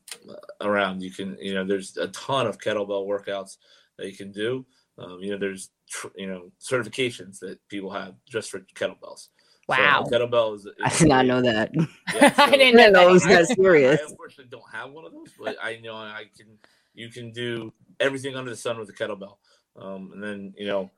around. 0.62 1.02
You 1.02 1.12
can, 1.12 1.38
you 1.40 1.54
know, 1.54 1.66
there's 1.66 1.98
a 1.98 2.08
ton 2.10 2.48
of 2.48 2.58
kettlebell 2.60 3.08
workouts 3.08 3.58
that 3.98 4.08
you 4.08 4.16
can 4.16 4.32
do. 4.32 4.66
Um, 5.02 5.20
you 5.22 5.32
know, 5.32 5.38
there's, 5.38 5.70
tr- 5.90 6.08
you 6.16 6.28
know, 6.28 6.52
certifications 6.62 7.40
that 7.40 7.60
people 7.70 7.92
have 7.92 8.16
just 8.30 8.52
for 8.52 8.60
kettlebells. 8.76 9.30
Wow. 9.68 10.04
So 10.06 10.12
kettlebell 10.12 10.56
is, 10.56 10.66
is 10.66 10.74
I 10.84 10.98
did 10.98 11.08
not 11.08 11.26
know 11.26 11.42
that. 11.42 11.72
Yeah, 12.14 12.34
I 12.38 12.52
didn't 12.52 12.76
know 12.76 12.90
know 12.90 13.10
it 13.10 13.12
was 13.12 13.24
that. 13.24 13.48
that 13.48 13.56
serious. 13.56 14.00
I 14.02 14.04
unfortunately 14.10 14.50
don't 14.52 14.70
have 14.72 14.92
one 14.92 15.06
of 15.06 15.12
those, 15.12 15.30
but 15.40 15.56
I 15.62 15.78
know 15.78 15.96
I 15.96 16.26
can. 16.36 16.58
You 16.94 17.08
can 17.10 17.32
do 17.32 17.72
everything 18.02 18.36
under 18.36 18.52
the 18.52 18.58
sun 18.58 18.78
with 18.78 18.90
a 18.90 18.94
kettlebell, 18.94 19.38
um, 19.78 20.12
and 20.14 20.22
then 20.22 20.54
you 20.58 20.68
know, 20.68 20.92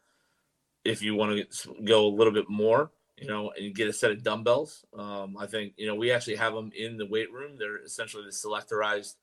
if 0.84 1.04
you 1.04 1.14
want 1.14 1.38
to 1.52 1.84
go 1.84 2.08
a 2.08 2.16
little 2.16 2.34
bit 2.34 2.50
more, 2.50 2.90
you 3.18 3.28
know, 3.28 3.52
and 3.56 3.76
get 3.76 3.90
a 3.90 3.94
set 3.94 4.10
of 4.10 4.24
dumbbells. 4.24 4.86
Um, 4.98 5.38
I 5.40 5.46
think 5.46 5.74
you 5.78 5.86
know 5.86 5.96
we 5.96 6.12
actually 6.12 6.38
have 6.38 6.54
them 6.54 6.72
in 6.76 6.98
the 6.98 7.06
weight 7.06 7.32
room. 7.32 7.58
They're 7.58 7.84
essentially 7.84 8.24
the 8.24 8.32
selectorized 8.32 9.16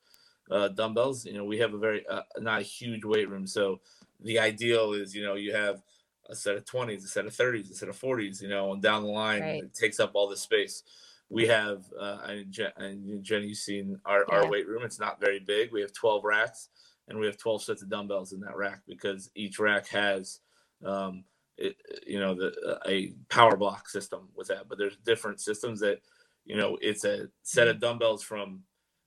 uh, 0.49 0.69
dumbbells. 0.69 1.25
You 1.25 1.33
know, 1.33 1.45
we 1.45 1.57
have 1.59 1.73
a 1.73 1.77
very 1.77 2.07
uh, 2.07 2.21
not 2.37 2.61
a 2.61 2.63
huge 2.63 3.03
weight 3.03 3.29
room, 3.29 3.45
so 3.45 3.81
the 4.21 4.39
ideal 4.39 4.93
is 4.93 5.13
you 5.15 5.23
know 5.23 5.35
you 5.35 5.53
have 5.53 5.81
a 6.29 6.35
set 6.35 6.55
of 6.55 6.65
20s, 6.65 7.03
a 7.03 7.07
set 7.07 7.25
of 7.25 7.33
30s, 7.35 7.71
a 7.71 7.73
set 7.73 7.89
of 7.89 7.99
40s, 7.99 8.41
you 8.41 8.47
know, 8.47 8.71
and 8.71 8.81
down 8.81 9.03
the 9.03 9.09
line 9.09 9.41
Right. 9.41 9.63
it 9.63 9.73
takes 9.73 9.99
up 9.99 10.11
all 10.13 10.29
the 10.29 10.37
space. 10.37 10.83
We 11.29 11.47
have, 11.47 11.83
uh, 11.99 12.19
and, 12.27 12.51
Jen, 12.51 12.71
and 12.77 13.23
Jenny, 13.23 13.47
you've 13.47 13.57
seen 13.57 13.99
our, 14.05 14.29
our 14.31 14.49
weight 14.49 14.67
room. 14.67 14.83
It's 14.83 14.99
not 14.99 15.19
very 15.19 15.39
big. 15.39 15.71
We 15.71 15.81
have 15.81 15.93
12 15.93 16.23
racks 16.23 16.69
and 17.07 17.17
we 17.17 17.25
have 17.25 17.37
12 17.37 17.63
sets 17.63 17.81
of 17.81 17.89
dumbbells 17.89 18.33
in 18.33 18.39
that 18.41 18.55
rack 18.55 18.81
because 18.87 19.29
each 19.35 19.59
rack 19.59 19.87
has, 19.87 20.39
um, 20.85 21.23
it, 21.57 21.75
you 22.05 22.19
know, 22.19 22.33
the 22.33 22.79
a 22.85 23.13
power 23.29 23.55
block 23.57 23.89
system 23.89 24.29
with 24.35 24.47
that. 24.47 24.67
But 24.69 24.77
there's 24.77 24.97
different 24.97 25.39
systems 25.41 25.79
that, 25.81 26.01
you 26.45 26.55
know, 26.55 26.77
it's 26.81 27.03
a 27.03 27.27
set 27.43 27.67
of 27.67 27.79
dumbbells 27.79 28.23
from. 28.23 28.61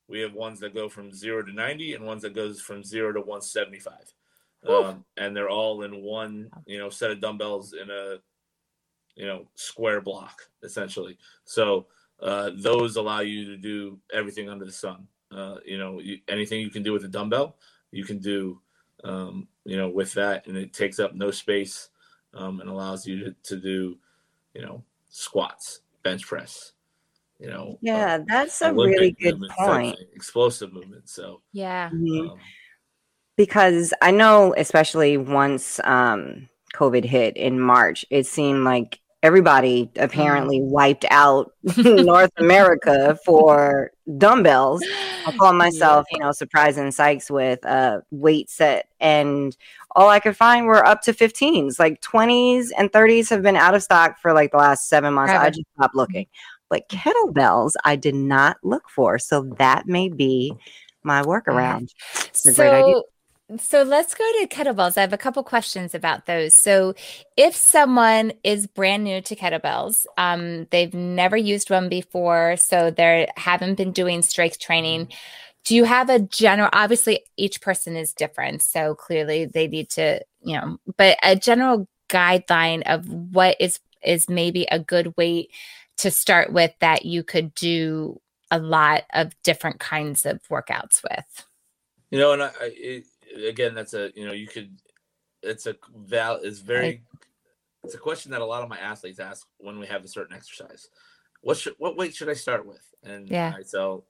We 0.07 0.21
have 0.21 0.35
ones 0.35 0.61
that 0.61 0.75
go 0.75 0.91
from 0.91 1.15
zero 1.15 1.43
to 1.43 1.53
90 1.53 1.95
and 1.95 2.05
ones 2.05 2.21
that 2.23 2.35
goes 2.35 2.61
from 2.61 2.85
zero 2.85 3.13
to 3.13 3.21
175 3.21 4.13
um, 4.67 5.05
and 5.17 5.37
they're 5.37 5.49
all 5.51 5.83
in 5.83 6.03
one 6.03 6.51
you 6.67 6.79
know 6.79 6.91
set 6.91 7.11
of 7.11 7.21
dumbbells 7.21 7.73
in 7.75 7.91
a 7.91 8.17
you 9.17 9.27
know 9.27 9.47
square 9.55 10.01
block 10.01 10.43
essentially 10.63 11.17
so 11.45 11.87
uh, 12.21 12.51
those 12.57 12.97
allow 12.97 13.21
you 13.21 13.45
to 13.45 13.57
do 13.57 13.99
everything 14.13 14.49
under 14.49 14.65
the 14.65 14.73
sun 14.73 15.07
uh, 15.33 15.57
you 15.65 15.79
know 15.79 16.01
you, 16.01 16.19
anything 16.29 16.61
you 16.61 16.71
can 16.71 16.83
do 16.83 16.93
with 16.93 17.05
a 17.05 17.09
dumbbell 17.09 17.57
you 17.91 18.05
can 18.05 18.19
do 18.19 18.61
um, 19.05 19.47
you 19.65 19.77
know 19.77 19.89
with 19.89 20.13
that 20.15 20.47
and 20.47 20.57
it 20.57 20.73
takes 20.73 20.99
up 20.99 21.15
no 21.15 21.31
space 21.31 21.91
um, 22.35 22.61
and 22.61 22.69
allows 22.69 23.07
you 23.07 23.25
to, 23.25 23.37
to 23.43 23.57
do 23.57 23.99
you 24.55 24.63
know 24.63 24.83
squats 25.11 25.81
bench 26.03 26.27
press 26.27 26.73
you 27.39 27.49
know 27.49 27.79
Yeah, 27.83 28.19
that's 28.27 28.63
uh, 28.63 28.67
a 28.67 28.75
really 28.75 29.13
good 29.21 29.33
movements 29.35 29.57
type 29.57 29.67
point. 29.67 29.99
explosive 30.15 30.73
movement 30.73 31.09
so 31.09 31.41
Yeah. 31.53 31.91
Mhm. 31.91 32.31
um, 32.31 32.41
because 33.37 33.93
I 34.01 34.11
know, 34.11 34.55
especially 34.57 35.17
once 35.17 35.81
um, 35.85 36.49
COVID 36.75 37.05
hit 37.05 37.37
in 37.37 37.61
March, 37.61 38.05
it 38.11 38.27
seemed 38.27 38.65
like 38.65 39.01
everybody 39.23 39.91
apparently 39.97 40.61
wiped 40.61 41.07
out 41.11 41.51
North 41.79 42.33
America 42.37 43.19
for 43.25 43.91
dumbbells. 44.19 44.85
I 45.27 45.33
call 45.33 45.55
myself, 45.55 46.07
you 46.13 46.19
know, 46.19 46.31
surprising 46.33 46.91
Sykes 46.91 47.31
with 47.31 47.65
a 47.65 48.03
weight 48.11 48.51
set, 48.51 48.89
and 49.01 49.57
all 49.97 50.11
I 50.11 50.21
could 50.21 50.37
find 50.37 50.67
were 50.67 50.87
up 50.87 51.01
to 51.03 51.13
15s. 51.13 51.79
Like 51.79 52.03
20s 52.03 52.69
and 52.77 52.93
30s 52.93 53.31
have 53.31 53.43
been 53.43 53.57
out 53.57 53.75
of 53.75 53.83
stock 53.83 54.19
for 54.21 54.33
like 54.33 54.51
the 54.51 54.59
last 54.59 54.89
seven 54.89 55.15
months. 55.15 55.33
I 55.33 55.49
just 55.49 55.67
stopped 55.77 55.95
looking. 55.95 56.27
But 56.69 56.89
kettlebells, 56.89 57.73
I 57.85 57.97
did 57.97 58.15
not 58.15 58.57
look 58.63 58.89
for, 58.91 59.19
so 59.19 59.55
that 59.59 59.87
may 59.87 60.09
be 60.09 60.53
my 61.03 61.23
workaround. 61.23 61.91
a 62.47 62.53
great 62.53 62.73
idea. 62.73 62.95
So, 62.95 63.05
so 63.59 63.83
let's 63.83 64.15
go 64.15 64.25
to 64.25 64.47
kettlebells. 64.49 64.97
I 64.97 65.03
have 65.03 65.13
a 65.13 65.19
couple 65.19 65.43
questions 65.43 65.95
about 65.95 66.27
those. 66.27 66.59
So, 66.59 66.95
if 67.37 67.55
someone 67.55 68.33
is 68.43 68.67
brand 68.67 69.05
new 69.05 69.21
to 69.21 69.37
kettlebells, 69.37 70.07
um, 70.17 70.67
they've 70.71 70.95
never 70.95 71.37
used 71.37 71.71
one 71.71 71.89
before, 71.89 72.57
so 72.57 72.91
they 72.91 73.29
haven't 73.37 73.75
been 73.75 73.93
doing 73.93 74.23
strength 74.23 74.59
training. 74.59 75.09
Do 75.65 75.75
you 75.75 75.85
have 75.85 76.09
a 76.09 76.21
general? 76.21 76.71
Obviously, 76.73 77.21
each 77.37 77.61
person 77.61 77.97
is 77.97 78.15
different, 78.15 78.63
so 78.63 78.95
clearly 78.95 79.45
they 79.45 79.69
need 79.69 79.91
to, 79.91 80.21
you 80.43 80.57
know, 80.57 80.79
but 80.97 81.19
a 81.23 81.37
general 81.37 81.87
guideline 82.09 82.83
of 82.87 83.09
what 83.09 83.57
is 83.61 83.79
is 84.03 84.29
maybe 84.29 84.67
a 84.71 84.79
good 84.79 85.17
weight 85.17 85.51
to 85.99 86.11
start 86.11 86.53
with 86.53 86.73
that 86.81 87.05
you 87.05 87.23
could 87.23 87.55
do 87.55 88.21
a 88.51 88.59
lot 88.59 89.05
of 89.13 89.33
different 89.43 89.81
kinds 89.81 90.25
of 90.27 90.41
workouts 90.51 91.03
with. 91.03 91.47
You 92.11 92.19
know, 92.19 92.33
and 92.33 92.43
I, 92.45 92.51
it, 92.61 93.05
again, 93.35 93.75
that's 93.75 93.95
a 93.95 94.11
you 94.15 94.27
know, 94.27 94.33
you 94.33 94.47
could. 94.47 94.79
It's 95.43 95.67
a 95.67 95.77
val. 95.95 96.37
It's 96.43 96.61
very. 96.61 97.03
It's 97.85 97.95
a 97.95 97.99
question 97.99 98.31
that 98.33 98.41
a 98.41 98.47
lot 98.47 98.63
of 98.63 98.69
my 98.71 98.79
athletes 98.79 99.19
ask 99.19 99.47
when 99.59 99.79
we 99.79 99.87
have 99.87 100.05
a 100.05 100.09
certain 100.09 100.35
exercise. 100.35 100.89
What 101.43 101.59
should 101.59 101.75
what 101.79 101.97
weight 101.97 102.15
should 102.15 102.31
I 102.31 102.35
start 102.35 102.65
with? 102.67 102.83
And 103.03 103.29
Yeah. 103.29 103.53
I 103.55 103.63
tell, 103.63 104.07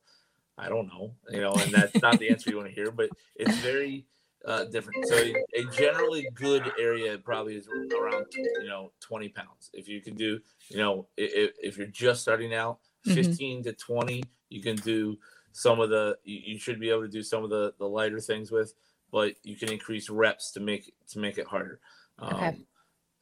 I 0.56 0.68
don't 0.68 0.86
know. 0.86 1.16
You 1.30 1.40
know, 1.40 1.54
and 1.54 1.72
that's 1.74 2.00
not 2.00 2.20
the 2.20 2.30
answer 2.30 2.50
you 2.50 2.56
want 2.56 2.68
to 2.68 2.74
hear, 2.74 2.92
but 2.92 3.10
it's 3.34 3.56
very 3.58 4.06
uh, 4.44 4.64
different. 4.66 5.04
So 5.08 5.16
a 5.16 5.64
generally 5.72 6.28
good 6.34 6.70
area 6.78 7.18
probably 7.18 7.56
is 7.56 7.66
around 7.98 8.26
you 8.32 8.68
know 8.68 8.92
20 9.00 9.30
pounds. 9.30 9.70
If 9.72 9.88
you 9.88 10.00
can 10.00 10.14
do, 10.14 10.38
you 10.68 10.76
know, 10.76 11.08
if, 11.16 11.54
if 11.60 11.76
you're 11.76 11.86
just 11.88 12.22
starting 12.22 12.54
out, 12.54 12.78
Mhm. 13.06 13.14
15 13.14 13.64
to 13.64 13.72
20, 13.72 14.22
you 14.50 14.62
can 14.62 14.76
do 14.76 15.18
some 15.50 15.80
of 15.80 15.90
the. 15.90 16.16
You, 16.22 16.40
you 16.52 16.58
should 16.58 16.78
be 16.78 16.90
able 16.90 17.02
to 17.02 17.08
do 17.08 17.22
some 17.24 17.42
of 17.42 17.50
the 17.50 17.74
the 17.78 17.88
lighter 17.88 18.20
things 18.20 18.52
with, 18.52 18.72
but 19.14 19.36
you 19.44 19.54
can 19.54 19.70
increase 19.70 20.10
reps 20.10 20.50
to 20.50 20.58
make 20.58 20.92
to 21.08 21.20
make 21.20 21.38
it 21.38 21.46
harder. 21.46 21.78
Okay. 22.20 22.48
Um, 22.48 22.66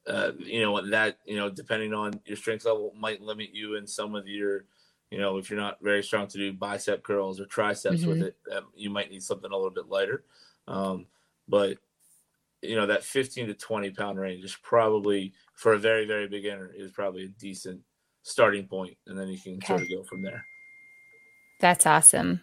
uh, 0.06 0.32
you 0.38 0.62
know 0.62 0.80
that 0.88 1.18
you 1.26 1.36
know 1.36 1.50
depending 1.50 1.92
on 1.92 2.18
your 2.24 2.36
strength 2.36 2.64
level 2.64 2.94
might 2.98 3.20
limit 3.20 3.50
you 3.52 3.76
in 3.76 3.86
some 3.86 4.14
of 4.14 4.26
your 4.26 4.64
you 5.10 5.18
know 5.18 5.36
if 5.36 5.50
you're 5.50 5.60
not 5.60 5.76
very 5.82 6.02
strong 6.02 6.26
to 6.26 6.38
do 6.38 6.52
bicep 6.52 7.04
curls 7.04 7.38
or 7.38 7.44
triceps 7.44 8.04
with 8.04 8.20
it 8.22 8.36
um, 8.56 8.64
you 8.74 8.90
might 8.90 9.10
need 9.12 9.22
something 9.22 9.52
a 9.52 9.54
little 9.54 9.70
bit 9.70 9.88
lighter 9.88 10.24
um, 10.66 11.06
but 11.46 11.76
you 12.62 12.74
know 12.74 12.86
that 12.86 13.04
15 13.04 13.46
to 13.46 13.54
20 13.54 13.90
pound 13.90 14.18
range 14.18 14.42
is 14.42 14.56
probably 14.60 15.32
for 15.54 15.74
a 15.74 15.78
very 15.78 16.04
very 16.04 16.26
beginner 16.26 16.72
is 16.74 16.90
probably 16.90 17.26
a 17.26 17.28
decent 17.38 17.80
starting 18.22 18.66
point 18.66 18.96
and 19.06 19.16
then 19.16 19.28
you 19.28 19.38
can 19.38 19.62
sort 19.62 19.82
of 19.82 19.88
go 19.88 20.02
from 20.02 20.22
there 20.22 20.44
That's 21.60 21.86
awesome. 21.86 22.42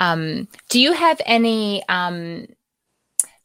Um, 0.00 0.48
do 0.68 0.78
you 0.78 0.92
have 0.92 1.18
any 1.24 1.82
um, 1.88 2.46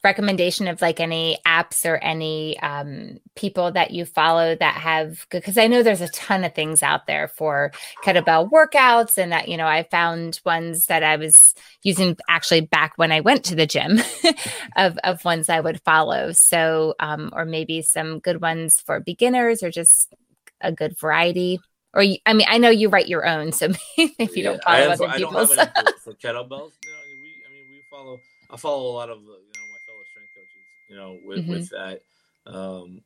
recommendation 0.05 0.69
of 0.69 0.81
like 0.81 1.01
any 1.01 1.37
apps 1.45 1.85
or 1.85 1.97
any 1.97 2.57
um, 2.61 3.17
people 3.35 3.73
that 3.73 3.91
you 3.91 4.05
follow 4.05 4.55
that 4.55 4.75
have? 4.75 5.27
Because 5.29 5.57
I 5.57 5.67
know 5.67 5.83
there's 5.83 5.99
a 5.99 6.07
ton 6.07 6.45
of 6.45 6.55
things 6.55 6.81
out 6.81 7.07
there 7.07 7.27
for 7.27 7.73
kettlebell 8.05 8.49
workouts, 8.49 9.17
and 9.17 9.33
that 9.33 9.49
you 9.49 9.57
know 9.57 9.67
I 9.67 9.83
found 9.83 10.39
ones 10.45 10.85
that 10.85 11.03
I 11.03 11.17
was 11.17 11.53
using 11.83 12.15
actually 12.29 12.61
back 12.61 12.93
when 12.95 13.11
I 13.11 13.19
went 13.19 13.43
to 13.45 13.55
the 13.55 13.67
gym 13.67 13.99
of 14.77 14.97
of 15.03 15.25
ones 15.25 15.49
I 15.49 15.59
would 15.59 15.81
follow. 15.81 16.31
So, 16.31 16.95
um, 17.01 17.31
or 17.33 17.43
maybe 17.43 17.81
some 17.81 18.19
good 18.19 18.41
ones 18.41 18.79
for 18.79 19.01
beginners, 19.01 19.61
or 19.61 19.71
just 19.71 20.13
a 20.61 20.71
good 20.71 20.97
variety. 20.97 21.59
Or 21.93 22.03
you, 22.03 22.17
I 22.25 22.33
mean, 22.33 22.47
I 22.49 22.57
know 22.57 22.69
you 22.69 22.89
write 22.89 23.07
your 23.07 23.25
own, 23.25 23.51
so 23.51 23.67
if 23.97 24.35
you 24.35 24.43
don't 24.43 24.61
I, 24.67 24.79
follow 24.83 24.89
have, 24.89 25.01
other 25.01 25.09
I 25.09 25.17
don't 25.17 25.29
people's. 25.31 25.55
have 25.55 25.71
any 25.75 25.91
for, 26.03 26.11
for 26.11 26.13
kettlebells. 26.21 26.71
Know, 26.85 26.99
we, 27.21 27.31
I 27.47 27.51
mean, 27.53 27.65
we 27.71 27.81
follow. 27.89 28.19
I 28.51 28.57
follow 28.57 28.91
a 28.91 28.95
lot 28.95 29.09
of 29.09 29.17
uh, 29.19 29.21
you 29.21 29.53
know 29.55 29.65
my 29.71 29.79
fellow 29.87 30.03
strength 30.11 30.29
coaches. 30.35 30.65
You 30.87 30.95
know, 30.95 31.19
with, 31.23 31.45
Mhm. 31.45 31.45
with 31.45 31.69
that, 31.69 32.01
um, 32.45 33.03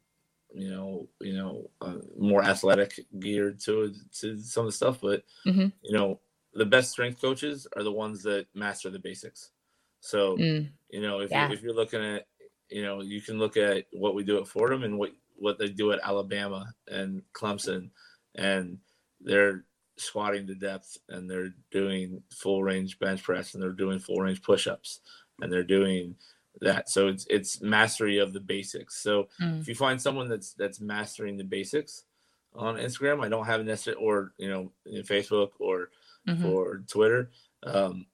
you 0.54 0.70
know, 0.70 1.10
you 1.22 1.34
know, 1.34 1.72
uh, 1.82 2.00
more 2.18 2.44
athletic 2.44 3.00
geared 3.20 3.60
to 3.62 3.94
to 4.22 4.38
some 4.40 4.66
of 4.66 4.70
the 4.70 4.78
stuff. 4.78 5.02
But 5.02 5.24
Mhm. 5.46 5.80
you 5.82 5.94
know, 5.98 6.22
the 6.54 6.66
best 6.66 6.92
strength 6.92 7.22
coaches 7.22 7.68
are 7.76 7.84
the 7.84 7.92
ones 7.92 8.24
that 8.24 8.48
master 8.54 8.90
the 8.90 9.00
basics. 9.00 9.52
So 10.02 10.38
Mm, 10.38 10.74
you 10.90 11.02
know, 11.02 11.20
if 11.22 11.34
Yeah. 11.34 11.48
you, 11.50 11.52
if 11.52 11.62
you're 11.62 11.74
looking 11.76 12.04
at, 12.04 12.28
you 12.70 12.84
know, 12.84 13.02
you 13.02 13.22
can 13.22 13.38
look 13.38 13.58
at 13.58 13.88
what 13.94 14.16
we 14.16 14.24
do 14.24 14.40
at 14.40 14.48
Fordham 14.48 14.84
and 14.84 14.98
what 14.98 15.12
what 15.36 15.58
they 15.58 15.70
do 15.70 15.92
at 15.94 16.00
Alabama 16.04 16.76
and 16.88 17.24
Clemson, 17.34 17.92
and 18.36 18.80
they're 19.22 19.66
squatting 19.98 20.48
to 20.48 20.56
depth 20.56 20.98
and 21.10 21.30
they're 21.30 21.54
doing 21.72 22.24
full 22.32 22.64
range 22.64 23.00
bench 23.00 23.24
press 23.24 23.54
and 23.54 23.62
they're 23.64 23.72
doing 23.74 24.00
full 24.00 24.18
range 24.18 24.42
push-ups 24.42 25.02
and 25.42 25.52
they're 25.52 25.64
doing 25.64 26.16
that. 26.62 26.90
So 26.90 27.08
it's 27.08 27.26
it's 27.30 27.62
mastery 27.62 28.18
of 28.18 28.34
the 28.34 28.40
basics. 28.40 28.98
So 28.98 29.28
mm. 29.42 29.60
if 29.62 29.68
you 29.68 29.76
find 29.76 30.02
someone 30.02 30.30
that's 30.30 30.54
that's 30.54 30.80
mastering 30.82 31.38
the 31.38 31.44
basics 31.44 32.04
on 32.54 32.76
Instagram, 32.78 33.24
I 33.24 33.30
don't 33.30 33.46
have 33.46 33.64
necessarily 33.66 34.04
or 34.04 34.34
you 34.38 34.50
know 34.50 34.72
in 34.86 35.04
Facebook 35.04 35.52
or 35.60 35.90
Mhm. 36.28 36.46
or 36.46 36.84
Twitter. 36.88 37.32
Um, 37.64 38.06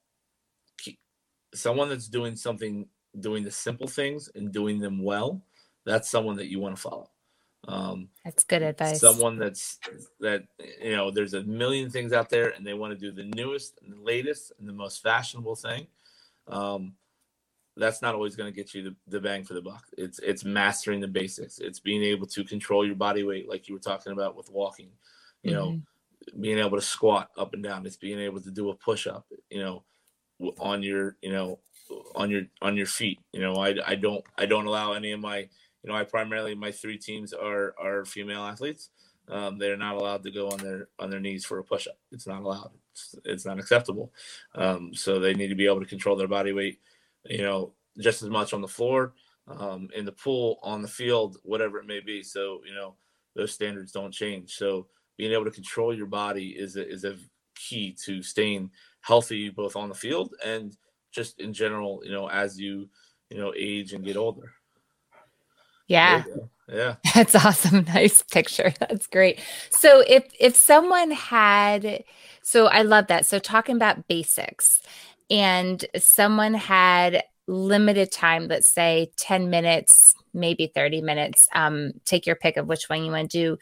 someone 1.54 1.90
that's 1.90 2.08
doing 2.08 2.36
something, 2.36 2.88
doing 3.20 3.44
the 3.44 3.52
simple 3.52 3.88
things 3.88 4.30
and 4.36 4.52
doing 4.52 4.80
them 4.80 5.04
well, 5.04 5.42
that's 5.86 6.10
someone 6.10 6.36
that 6.38 6.48
you 6.48 6.60
want 6.60 6.76
to 6.76 6.82
follow. 6.82 7.10
Um, 7.68 8.10
that's 8.24 8.44
good 8.44 8.62
advice. 8.62 9.00
Someone 9.00 9.40
that's 9.40 9.80
that 10.20 10.44
you 10.84 10.96
know, 10.96 11.10
there's 11.12 11.34
a 11.34 11.44
million 11.44 11.90
things 11.90 12.14
out 12.14 12.30
there, 12.30 12.50
and 12.50 12.66
they 12.66 12.74
want 12.74 12.94
to 12.94 13.00
do 13.00 13.12
the 13.12 13.24
newest 13.36 13.80
and 13.82 13.94
the 13.94 14.02
latest 14.02 14.52
and 14.60 14.68
the 14.68 14.74
most 14.74 15.02
fashionable 15.02 15.56
thing. 15.56 15.88
Um, 16.48 16.94
that's 17.78 18.02
not 18.02 18.16
always 18.16 18.36
going 18.36 18.52
to 18.52 18.56
get 18.56 18.74
you 18.74 18.84
the, 18.84 18.96
the 19.08 19.20
bang 19.20 19.44
for 19.44 19.54
the 19.54 19.62
buck. 19.62 19.84
It's 19.98 20.20
it's 20.20 20.46
mastering 20.46 21.02
the 21.02 21.08
basics. 21.08 21.60
It's 21.60 21.80
being 21.80 22.04
able 22.04 22.28
to 22.28 22.44
control 22.44 22.86
your 22.86 22.96
body 22.96 23.24
weight, 23.24 23.50
like 23.50 23.68
you 23.68 23.74
were 23.74 23.82
talking 23.82 24.14
about 24.14 24.36
with 24.36 24.50
walking. 24.50 24.90
You 25.44 25.52
mm-hmm. 25.52 25.60
know, 25.60 25.82
being 26.40 26.60
able 26.60 26.78
to 26.78 26.82
squat 26.82 27.30
up 27.38 27.54
and 27.54 27.64
down. 27.64 27.86
It's 27.86 27.98
being 27.98 28.20
able 28.20 28.42
to 28.42 28.52
do 28.52 28.70
a 28.70 28.76
push 28.76 29.08
up. 29.08 29.26
You 29.50 29.60
know, 29.60 29.84
on 30.60 30.84
your 30.84 31.18
you 31.22 31.32
know 31.32 31.60
on 32.16 32.32
your 32.32 32.44
on 32.62 32.78
your 32.78 32.86
feet. 32.86 33.20
You 33.34 33.42
know, 33.42 33.56
I 33.56 33.76
I 33.86 33.96
don't 33.96 34.24
I 34.38 34.46
don't 34.46 34.66
allow 34.66 34.94
any 34.94 35.12
of 35.12 35.20
my 35.20 35.40
you 35.40 35.90
know 35.90 35.96
I 35.96 36.04
primarily 36.04 36.56
my 36.56 36.72
three 36.72 36.98
teams 36.98 37.34
are 37.34 37.76
are 37.80 38.06
female 38.06 38.44
athletes. 38.44 38.90
Um, 39.28 39.58
they're 39.58 39.78
not 39.78 39.96
allowed 39.96 40.24
to 40.24 40.32
go 40.32 40.50
on 40.50 40.60
their 40.60 40.88
on 41.00 41.10
their 41.10 41.20
knees 41.20 41.46
for 41.46 41.60
a 41.60 41.64
push 41.64 41.88
up. 41.88 41.98
It's 42.12 42.28
not 42.28 42.42
allowed. 42.42 42.72
It's, 42.92 43.16
it's 43.26 43.46
not 43.46 43.60
acceptable. 43.60 44.14
Um, 44.54 44.94
so 44.94 45.20
they 45.20 45.34
need 45.34 45.48
to 45.48 45.56
be 45.56 45.66
able 45.66 45.82
to 45.82 45.86
control 45.86 46.16
their 46.16 46.28
body 46.28 46.54
weight. 46.54 46.80
You 47.28 47.44
know, 47.44 47.74
just 48.00 48.22
as 48.24 48.30
much 48.30 48.54
on 48.54 48.62
the 48.62 48.68
floor, 48.68 49.14
um, 49.48 49.90
in 49.96 50.06
the 50.06 50.12
pool, 50.12 50.60
on 50.64 50.82
the 50.82 50.88
field, 50.88 51.38
whatever 51.44 51.80
it 51.80 51.88
may 51.88 52.00
be. 52.00 52.24
So 52.24 52.62
you 52.66 52.74
know, 52.74 52.96
those 53.36 53.54
standards 53.54 53.92
don't 53.92 54.14
change. 54.14 54.56
So 54.56 54.88
being 55.18 55.32
able 55.32 55.46
to 55.46 55.52
control 55.52 55.94
your 55.94 56.08
body 56.08 56.50
is 56.50 56.76
a, 56.76 56.88
is 56.88 57.04
a 57.04 57.18
key 57.56 57.96
to 58.06 58.22
staying 58.22 58.70
healthy 59.02 59.50
both 59.50 59.76
on 59.76 59.88
the 59.88 59.96
field 59.96 60.34
and 60.44 60.76
just 61.12 61.40
in 61.40 61.54
general 61.54 62.02
you 62.04 62.12
know 62.12 62.28
as 62.28 62.60
you 62.60 62.90
you 63.30 63.38
know 63.38 63.54
age 63.56 63.94
and 63.94 64.04
get 64.04 64.18
older. 64.18 64.52
Yeah. 65.88 66.24
Yeah. 66.68 66.96
That's 67.16 67.36
awesome. 67.36 67.86
Nice 67.94 68.24
picture. 68.24 68.74
That's 68.80 69.08
great. 69.08 69.40
So 69.70 70.04
if 70.08 70.26
if 70.40 70.56
someone 70.56 71.12
had 71.12 72.04
so 72.42 72.68
i 72.68 72.82
love 72.82 73.08
that. 73.08 73.26
So 73.26 73.40
talking 73.40 73.76
about 73.76 74.08
basics 74.08 74.82
and 75.30 75.86
someone 75.98 76.54
had 76.54 77.24
limited 77.48 78.12
time 78.12 78.48
let's 78.48 78.70
say 78.70 79.12
10 79.18 79.50
minutes 79.50 80.16
maybe 80.34 80.72
30 80.74 81.02
minutes 81.02 81.48
um 81.54 81.92
take 82.04 82.26
your 82.26 82.36
pick 82.36 82.58
of 82.58 82.68
which 82.68 82.90
one 82.90 83.04
you 83.04 83.12
want 83.12 83.30
to 83.30 83.38
do 83.38 83.58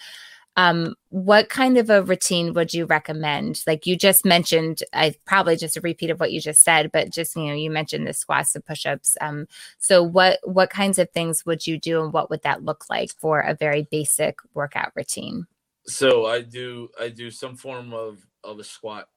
um, 0.55 0.95
what 1.09 1.49
kind 1.49 1.77
of 1.77 1.89
a 1.89 2.03
routine 2.03 2.53
would 2.53 2.73
you 2.73 2.85
recommend? 2.85 3.63
Like 3.65 3.87
you 3.87 3.95
just 3.95 4.23
mentioned, 4.23 4.83
I 4.93 5.15
probably 5.25 5.55
just 5.55 5.77
a 5.77 5.81
repeat 5.81 6.11
of 6.11 6.19
what 6.19 6.31
you 6.31 6.39
just 6.39 6.61
said, 6.61 6.91
but 6.91 7.09
just 7.09 7.35
you 7.35 7.45
know, 7.45 7.53
you 7.53 7.71
mentioned 7.71 8.05
the 8.05 8.13
squats 8.13 8.53
and 8.55 8.63
push-ups. 8.63 9.17
Um, 9.19 9.47
so 9.79 10.03
what 10.03 10.39
what 10.43 10.69
kinds 10.69 10.99
of 10.99 11.09
things 11.09 11.45
would 11.45 11.65
you 11.65 11.79
do, 11.79 12.03
and 12.03 12.13
what 12.13 12.29
would 12.29 12.43
that 12.43 12.63
look 12.63 12.85
like 12.89 13.11
for 13.19 13.39
a 13.39 13.55
very 13.55 13.87
basic 13.89 14.39
workout 14.53 14.91
routine? 14.95 15.47
So 15.87 16.27
I 16.27 16.41
do 16.41 16.89
I 17.01 17.09
do 17.09 17.31
some 17.31 17.55
form 17.55 17.93
of 17.93 18.19
of 18.43 18.59
a 18.59 18.63
squat, 18.63 19.09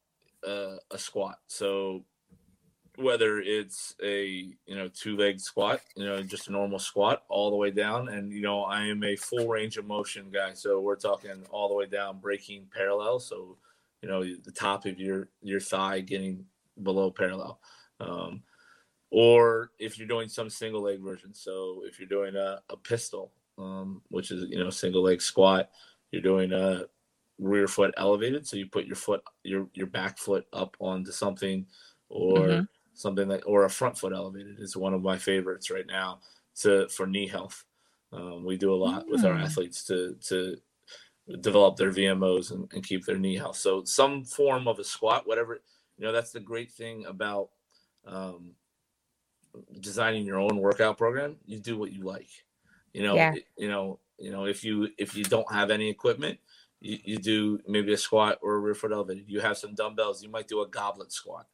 uh, 0.46 0.76
a 0.90 0.98
squat. 0.98 1.38
So 1.48 2.04
whether 2.96 3.40
it's 3.40 3.94
a 4.02 4.52
you 4.66 4.74
know 4.74 4.88
two 4.88 5.16
leg 5.16 5.38
squat 5.38 5.80
you 5.96 6.04
know 6.04 6.22
just 6.22 6.48
a 6.48 6.52
normal 6.52 6.78
squat 6.78 7.24
all 7.28 7.50
the 7.50 7.56
way 7.56 7.70
down. 7.70 8.08
And 8.08 8.32
you 8.32 8.42
know 8.42 8.62
i 8.62 8.84
am 8.84 9.04
a 9.04 9.16
full 9.16 9.46
range 9.46 9.76
of 9.76 9.86
motion 9.86 10.30
guy 10.32 10.54
so 10.54 10.80
we're 10.80 10.96
talking 10.96 11.44
all 11.50 11.68
the 11.68 11.74
way 11.74 11.86
down 11.86 12.18
breaking 12.18 12.66
parallel. 12.74 13.20
So 13.20 13.56
you 14.02 14.08
know 14.08 14.22
the 14.22 14.52
top 14.52 14.86
of 14.86 14.98
your 14.98 15.28
your 15.42 15.60
thigh 15.60 16.00
getting 16.00 16.44
below 16.82 17.10
parallel. 17.10 17.60
Um, 18.00 18.42
or 19.10 19.70
if 19.78 19.98
you're 19.98 20.08
doing 20.08 20.28
some 20.28 20.50
single 20.50 20.82
leg 20.82 21.00
version. 21.00 21.32
So 21.32 21.82
if 21.86 21.98
you're 21.98 22.08
doing 22.08 22.34
a, 22.34 22.60
a 22.68 22.76
pistol 22.76 23.32
um, 23.58 24.02
which 24.08 24.30
is 24.30 24.48
you 24.50 24.58
know 24.58 24.70
single 24.70 25.02
leg 25.02 25.20
squat 25.20 25.70
you're 26.10 26.22
doing 26.22 26.52
a 26.52 26.84
rear 27.38 27.68
foot 27.68 27.92
elevated. 27.98 28.46
So 28.46 28.56
you 28.56 28.66
put 28.66 28.86
your 28.86 28.96
foot 28.96 29.22
your 29.42 29.68
your 29.74 29.86
back 29.86 30.16
foot 30.16 30.46
up 30.52 30.76
onto 30.80 31.12
something 31.12 31.66
or 32.08 32.38
mm-hmm 32.38 32.62
something 32.96 33.28
that 33.28 33.42
or 33.46 33.64
a 33.64 33.70
front 33.70 33.96
foot 33.96 34.12
elevated 34.12 34.58
is 34.58 34.76
one 34.76 34.94
of 34.94 35.02
my 35.02 35.18
favorites 35.18 35.70
right 35.70 35.86
now 35.86 36.20
to 36.56 36.88
for 36.88 37.06
knee 37.06 37.28
health. 37.28 37.64
Um, 38.12 38.44
we 38.44 38.56
do 38.56 38.72
a 38.72 38.76
lot 38.76 39.06
mm. 39.06 39.10
with 39.10 39.24
our 39.24 39.34
mm. 39.34 39.42
athletes 39.42 39.84
to 39.84 40.16
to 40.28 40.56
develop 41.40 41.76
their 41.76 41.90
VMOs 41.90 42.52
and, 42.52 42.68
and, 42.72 42.86
keep 42.86 43.04
their 43.04 43.18
knee 43.18 43.34
health. 43.34 43.56
So 43.56 43.82
some 43.82 44.22
form 44.22 44.68
of 44.68 44.78
a 44.78 44.84
squat, 44.84 45.26
whatever 45.26 45.60
you 45.98 46.04
know, 46.04 46.12
that's 46.12 46.30
the 46.30 46.40
great 46.40 46.70
thing 46.70 47.04
about 47.06 47.48
um, 48.06 48.52
designing 49.80 50.24
your 50.24 50.38
own 50.38 50.58
workout 50.58 50.98
program. 50.98 51.36
You 51.46 51.58
do 51.58 51.76
what 51.78 51.92
you 51.92 52.04
like. 52.04 52.28
You 52.92 53.02
know, 53.02 53.16
yeah. 53.16 53.34
you 53.56 53.68
know, 53.68 53.98
you 54.18 54.30
know, 54.30 54.46
if 54.46 54.62
you 54.64 54.88
if 54.98 55.16
you 55.16 55.24
don't 55.24 55.50
have 55.52 55.70
any 55.70 55.90
equipment, 55.90 56.38
you, 56.80 56.98
you 57.04 57.18
do 57.18 57.58
maybe 57.66 57.92
a 57.92 57.98
squat 57.98 58.38
or 58.40 58.54
a 58.54 58.58
rear 58.58 58.74
foot 58.74 58.92
elevated. 58.92 59.24
You 59.26 59.40
have 59.40 59.58
some 59.58 59.74
dumbbells, 59.74 60.22
you 60.22 60.28
might 60.28 60.48
do 60.48 60.62
a 60.62 60.68
goblet 60.68 61.12
squat 61.12 61.46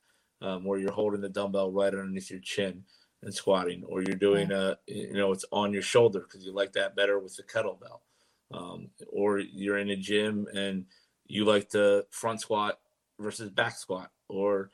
um, 0.42 0.64
where 0.64 0.78
you're 0.78 0.92
holding 0.92 1.20
the 1.20 1.28
dumbbell 1.28 1.70
right 1.70 1.94
underneath 1.94 2.31
your 2.31 2.40
chin 2.40 2.85
and 3.22 3.33
squatting, 3.33 3.85
or 3.85 4.02
you're 4.02 4.16
doing 4.16 4.50
a, 4.50 4.76
you 4.87 5.14
know, 5.14 5.31
it's 5.33 5.44
on 5.52 5.72
your 5.72 5.83
shoulder 5.83 6.20
because 6.20 6.44
you 6.44 6.52
like 6.52 6.72
that 6.72 6.96
better 6.96 7.18
with 7.20 7.37
the 7.37 7.42
kettlebell, 7.44 8.00
um, 8.52 8.88
or 9.09 9.38
you're 9.38 9.78
in 9.78 9.90
a 9.90 9.96
gym 9.96 10.46
and 10.55 10.85
you 11.26 11.44
like 11.44 11.70
the 11.70 12.05
front 12.11 12.40
squat 12.40 12.81
versus 13.20 13.48
back 13.50 13.76
squat, 13.78 14.11
or, 14.28 14.70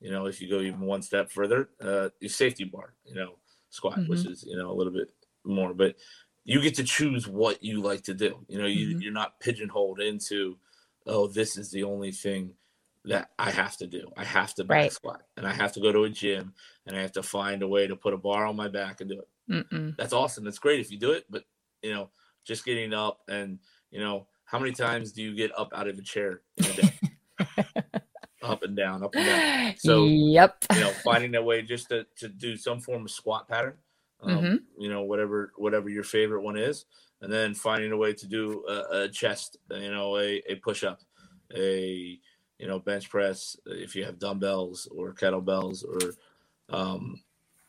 you 0.00 0.10
know, 0.10 0.26
if 0.26 0.42
you 0.42 0.50
go 0.50 0.60
even 0.60 0.80
one 0.80 1.00
step 1.00 1.30
further, 1.30 1.70
uh, 1.80 2.10
your 2.20 2.28
safety 2.28 2.64
bar, 2.64 2.92
you 3.06 3.14
know, 3.14 3.38
squat, 3.70 3.98
mm-hmm. 3.98 4.10
which 4.10 4.26
is, 4.26 4.44
you 4.46 4.56
know, 4.56 4.70
a 4.70 4.74
little 4.74 4.92
bit 4.92 5.10
more, 5.44 5.72
but 5.72 5.96
you 6.44 6.60
get 6.60 6.74
to 6.74 6.84
choose 6.84 7.26
what 7.26 7.64
you 7.64 7.80
like 7.80 8.02
to 8.02 8.14
do. 8.14 8.44
You 8.46 8.58
know, 8.58 8.66
you, 8.66 8.88
mm-hmm. 8.88 9.00
you're 9.00 9.12
not 9.12 9.40
pigeonholed 9.40 10.00
into, 10.00 10.58
oh, 11.06 11.26
this 11.26 11.56
is 11.56 11.70
the 11.70 11.84
only 11.84 12.12
thing 12.12 12.52
that 13.06 13.30
I 13.38 13.50
have 13.50 13.76
to 13.78 13.86
do. 13.86 14.10
I 14.16 14.24
have 14.24 14.54
to 14.54 14.64
back 14.64 14.76
right. 14.76 14.92
squat 14.92 15.22
and 15.36 15.46
I 15.46 15.52
have 15.52 15.72
to 15.74 15.80
go 15.80 15.92
to 15.92 16.04
a 16.04 16.10
gym 16.10 16.52
and 16.86 16.96
I 16.96 17.00
have 17.00 17.12
to 17.12 17.22
find 17.22 17.62
a 17.62 17.68
way 17.68 17.86
to 17.86 17.96
put 17.96 18.14
a 18.14 18.18
bar 18.18 18.46
on 18.46 18.56
my 18.56 18.68
back 18.68 19.00
and 19.00 19.10
do 19.10 19.20
it. 19.20 19.28
Mm-mm. 19.50 19.96
That's 19.96 20.12
awesome. 20.12 20.44
That's 20.44 20.58
great 20.58 20.80
if 20.80 20.90
you 20.90 20.98
do 20.98 21.12
it, 21.12 21.24
but 21.30 21.44
you 21.82 21.94
know, 21.94 22.10
just 22.44 22.64
getting 22.64 22.92
up 22.92 23.20
and 23.28 23.58
you 23.90 24.00
know, 24.00 24.26
how 24.44 24.58
many 24.58 24.72
times 24.72 25.12
do 25.12 25.22
you 25.22 25.34
get 25.34 25.56
up 25.58 25.72
out 25.74 25.88
of 25.88 25.98
a 25.98 26.02
chair 26.02 26.42
in 26.56 26.64
a 26.66 26.72
day? 26.72 26.92
up 28.42 28.62
and 28.62 28.76
down, 28.76 29.02
up 29.02 29.14
and 29.14 29.26
down. 29.26 29.74
So, 29.78 30.04
yep. 30.06 30.56
you 30.74 30.80
know, 30.80 30.90
finding 31.04 31.34
a 31.34 31.42
way 31.42 31.62
just 31.62 31.88
to, 31.88 32.06
to 32.18 32.28
do 32.28 32.56
some 32.56 32.80
form 32.80 33.04
of 33.04 33.10
squat 33.10 33.48
pattern, 33.48 33.74
um, 34.22 34.30
mm-hmm. 34.30 34.56
you 34.78 34.88
know, 34.88 35.02
whatever, 35.02 35.52
whatever 35.56 35.88
your 35.88 36.04
favorite 36.04 36.42
one 36.42 36.56
is, 36.56 36.84
and 37.20 37.32
then 37.32 37.54
finding 37.54 37.92
a 37.92 37.96
way 37.96 38.12
to 38.12 38.26
do 38.26 38.64
a, 38.68 39.02
a 39.02 39.08
chest, 39.08 39.56
you 39.70 39.90
know, 39.90 40.18
a, 40.18 40.42
a 40.48 40.56
push 40.56 40.84
up, 40.84 41.00
a, 41.54 42.18
you 42.58 42.66
know, 42.66 42.78
bench 42.78 43.10
press 43.10 43.56
uh, 43.66 43.74
if 43.74 43.94
you 43.94 44.04
have 44.04 44.18
dumbbells 44.18 44.88
or 44.94 45.12
kettlebells 45.12 45.84
or 45.84 46.14
um, 46.74 47.22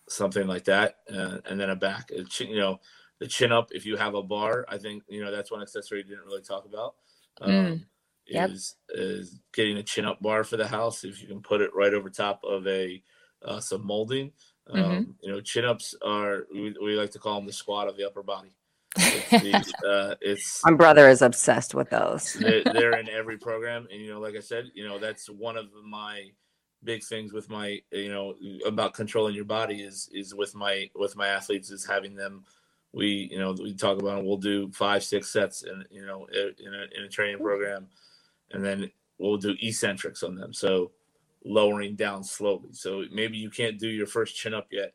something 0.08 0.48
like 0.48 0.66
that, 0.66 0.98
uh, 1.14 1.38
and 1.46 1.60
then 1.60 1.70
a 1.70 1.76
back. 1.76 2.12
you 2.40 2.56
know, 2.56 2.80
the 3.20 3.28
chin 3.28 3.52
up 3.52 3.70
if 3.72 3.86
you 3.86 3.98
have 3.98 4.16
a 4.16 4.24
bar. 4.24 4.66
I 4.70 4.78
think 4.78 5.04
you 5.08 5.24
know 5.24 5.32
that's 5.32 5.52
one 5.52 5.62
accessory 5.62 6.00
you 6.00 6.04
didn't 6.06 6.26
really 6.26 6.42
talk 6.42 6.66
about. 6.66 6.96
Um, 7.42 7.52
mm. 7.52 7.86
yep. 8.28 8.50
Is 8.50 8.76
is 8.90 9.40
getting 9.54 9.78
a 9.78 9.84
chin 9.84 10.06
up 10.06 10.22
bar 10.22 10.44
for 10.44 10.58
the 10.58 10.68
house 10.68 11.04
if 11.04 11.22
you 11.22 11.28
can 11.28 11.42
put 11.42 11.62
it 11.62 11.72
right 11.76 11.94
over 11.94 12.10
top 12.10 12.42
of 12.44 12.66
a 12.68 13.02
uh, 13.44 13.60
some 13.60 13.86
molding. 13.86 14.32
Um, 14.70 14.82
mm-hmm. 14.82 15.12
You 15.22 15.32
know, 15.32 15.42
chin 15.42 15.66
ups 15.66 15.96
are 16.04 16.46
we, 16.54 16.76
we 16.82 16.96
like 16.96 17.12
to 17.12 17.20
call 17.20 17.36
them 17.36 17.48
the 17.48 17.54
squat 17.54 17.88
of 17.88 17.98
the 17.98 18.06
upper 18.06 18.24
body. 18.24 18.52
It's, 18.98 19.74
uh, 19.84 20.16
it's 20.22 20.64
my 20.66 20.74
brother 20.74 21.10
is 21.10 21.22
obsessed 21.22 21.76
with 21.76 21.90
those. 21.90 22.34
they're, 22.34 22.64
they're, 22.64 23.00
in 23.00 23.10
every 23.18 23.38
program, 23.38 23.88
and 23.92 24.02
you 24.02 24.12
know, 24.12 24.20
like 24.20 24.36
I 24.36 24.40
said, 24.40 24.72
you 24.74 24.88
know, 24.88 25.00
that's 25.00 25.30
one 25.30 25.58
of 25.58 25.68
my 25.84 26.32
big 26.84 27.04
things 27.04 27.34
with 27.34 27.50
my, 27.50 27.80
you 27.92 28.10
know, 28.10 28.36
about 28.66 28.94
controlling 28.94 29.36
your 29.36 29.46
body 29.46 29.82
is 29.82 30.10
is 30.14 30.34
with 30.34 30.56
my 30.56 30.90
with 30.96 31.16
my 31.16 31.28
athletes 31.28 31.72
is 31.72 31.86
having 31.86 32.16
them. 32.16 32.44
We, 32.94 33.30
you 33.32 33.38
know, 33.38 33.52
we 33.52 33.74
talk 33.76 34.00
about 34.00 34.26
we'll 34.26 34.38
do 34.38 34.72
five, 34.72 35.04
six 35.04 35.30
sets, 35.30 35.64
and 35.64 35.86
you 35.92 36.06
know, 36.06 36.28
in 36.34 36.74
a, 36.74 36.98
in 36.98 37.04
a 37.04 37.10
training 37.10 37.40
program, 37.40 37.88
and 38.52 38.64
then 38.64 38.90
we'll 39.18 39.38
do 39.38 39.56
eccentrics 39.62 40.24
on 40.24 40.36
them. 40.36 40.54
So 40.54 40.92
lowering 41.44 41.96
down 41.96 42.24
slowly. 42.24 42.70
So 42.74 43.06
maybe 43.12 43.38
you 43.38 43.50
can't 43.50 43.80
do 43.80 43.88
your 43.88 44.08
first 44.08 44.36
chin 44.36 44.54
up 44.54 44.68
yet, 44.72 44.94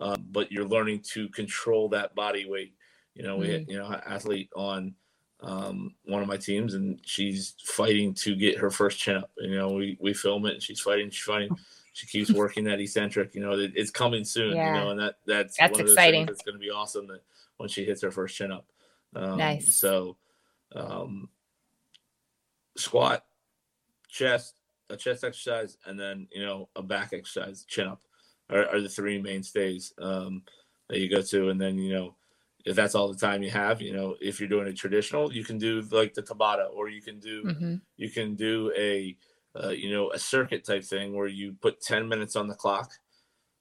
um, 0.00 0.26
but 0.30 0.50
you're 0.50 0.66
learning 0.66 1.00
to 1.12 1.28
control 1.28 1.88
that 1.90 2.14
body 2.14 2.48
weight 2.48 2.74
you 3.20 3.26
know, 3.26 3.36
we 3.36 3.50
had, 3.50 3.62
mm-hmm. 3.62 3.70
you 3.72 3.78
know, 3.78 4.00
athlete 4.06 4.48
on 4.56 4.94
um, 5.42 5.94
one 6.06 6.22
of 6.22 6.28
my 6.28 6.38
teams, 6.38 6.72
and 6.72 6.98
she's 7.04 7.54
fighting 7.62 8.14
to 8.14 8.34
get 8.34 8.56
her 8.56 8.70
first 8.70 8.98
chin 8.98 9.16
up. 9.16 9.30
You 9.36 9.58
know, 9.58 9.72
we 9.72 9.98
we 10.00 10.14
film 10.14 10.46
it, 10.46 10.54
and 10.54 10.62
she's 10.62 10.80
fighting, 10.80 11.10
she's 11.10 11.24
fighting. 11.24 11.50
She 11.92 12.06
keeps 12.06 12.30
working 12.32 12.64
that 12.64 12.80
eccentric. 12.80 13.34
You 13.34 13.42
know, 13.42 13.52
it, 13.52 13.72
it's 13.74 13.90
coming 13.90 14.24
soon. 14.24 14.56
Yeah. 14.56 14.74
You 14.74 14.80
know, 14.80 14.90
and 14.92 15.00
that 15.00 15.16
that's 15.26 15.58
that's 15.58 15.78
exciting. 15.78 16.28
It's 16.28 16.40
going 16.40 16.54
to 16.54 16.58
be 16.58 16.70
awesome. 16.70 17.08
That 17.08 17.20
when 17.58 17.68
she 17.68 17.84
hits 17.84 18.00
her 18.00 18.10
first 18.10 18.36
chin 18.36 18.52
up. 18.52 18.64
Um, 19.14 19.36
nice. 19.36 19.74
So, 19.74 20.16
um, 20.74 21.28
squat, 22.78 23.26
chest, 24.08 24.54
a 24.88 24.96
chest 24.96 25.24
exercise, 25.24 25.76
and 25.84 26.00
then 26.00 26.26
you 26.32 26.42
know 26.42 26.70
a 26.74 26.82
back 26.82 27.12
exercise, 27.12 27.66
chin 27.68 27.86
up, 27.86 28.00
are, 28.48 28.66
are 28.68 28.80
the 28.80 28.88
three 28.88 29.20
mainstays 29.20 29.92
um, 30.00 30.42
that 30.88 31.00
you 31.00 31.10
go 31.10 31.20
to, 31.20 31.50
and 31.50 31.60
then 31.60 31.76
you 31.76 31.92
know 31.92 32.14
if 32.64 32.76
that's 32.76 32.94
all 32.94 33.08
the 33.12 33.18
time 33.18 33.42
you 33.42 33.50
have, 33.50 33.80
you 33.80 33.92
know, 33.92 34.16
if 34.20 34.38
you're 34.40 34.48
doing 34.48 34.68
a 34.68 34.72
traditional, 34.72 35.32
you 35.32 35.44
can 35.44 35.58
do 35.58 35.80
like 35.90 36.14
the 36.14 36.22
Tabata, 36.22 36.68
or 36.74 36.88
you 36.88 37.00
can 37.02 37.18
do 37.20 37.42
Mm-hmm. 37.46 37.74
you 37.96 38.10
can 38.10 38.34
do 38.34 38.72
a 38.76 39.16
uh, 39.62 39.70
you 39.70 39.90
know 39.90 40.10
a 40.12 40.18
circuit 40.18 40.64
type 40.64 40.84
thing 40.84 41.14
where 41.14 41.26
you 41.26 41.54
put 41.60 41.80
10 41.80 42.08
minutes 42.08 42.36
on 42.36 42.46
the 42.48 42.54
clock 42.54 42.92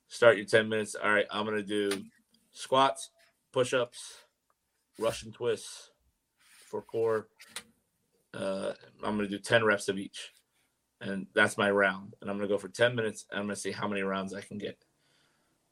start 0.08 0.38
your 0.38 0.46
10 0.46 0.70
minutes 0.70 0.96
all 0.96 1.12
right 1.12 1.26
i'm 1.32 1.46
gonna 1.46 1.64
do 1.64 1.90
squats 2.52 3.10
push-ups 3.52 4.18
russian 5.00 5.32
twists 5.32 5.90
for 6.70 6.82
core 6.84 7.28
uh, 8.34 8.74
i'm 9.04 9.18
gonna 9.18 9.28
do 9.28 9.40
10 9.40 9.64
reps 9.64 9.88
of 9.90 9.98
each 9.98 10.32
and 11.02 11.26
that's 11.34 11.58
my 11.58 11.70
round 11.72 12.14
and 12.22 12.30
i'm 12.30 12.38
gonna 12.38 12.48
go 12.48 12.58
for 12.58 12.70
10 12.70 12.96
minutes 12.96 13.26
and 13.32 13.40
i'm 13.40 13.46
gonna 13.46 13.56
see 13.56 13.72
how 13.72 13.88
many 13.88 14.02
rounds 14.04 14.34
i 14.34 14.42
can 14.42 14.58
get 14.60 14.78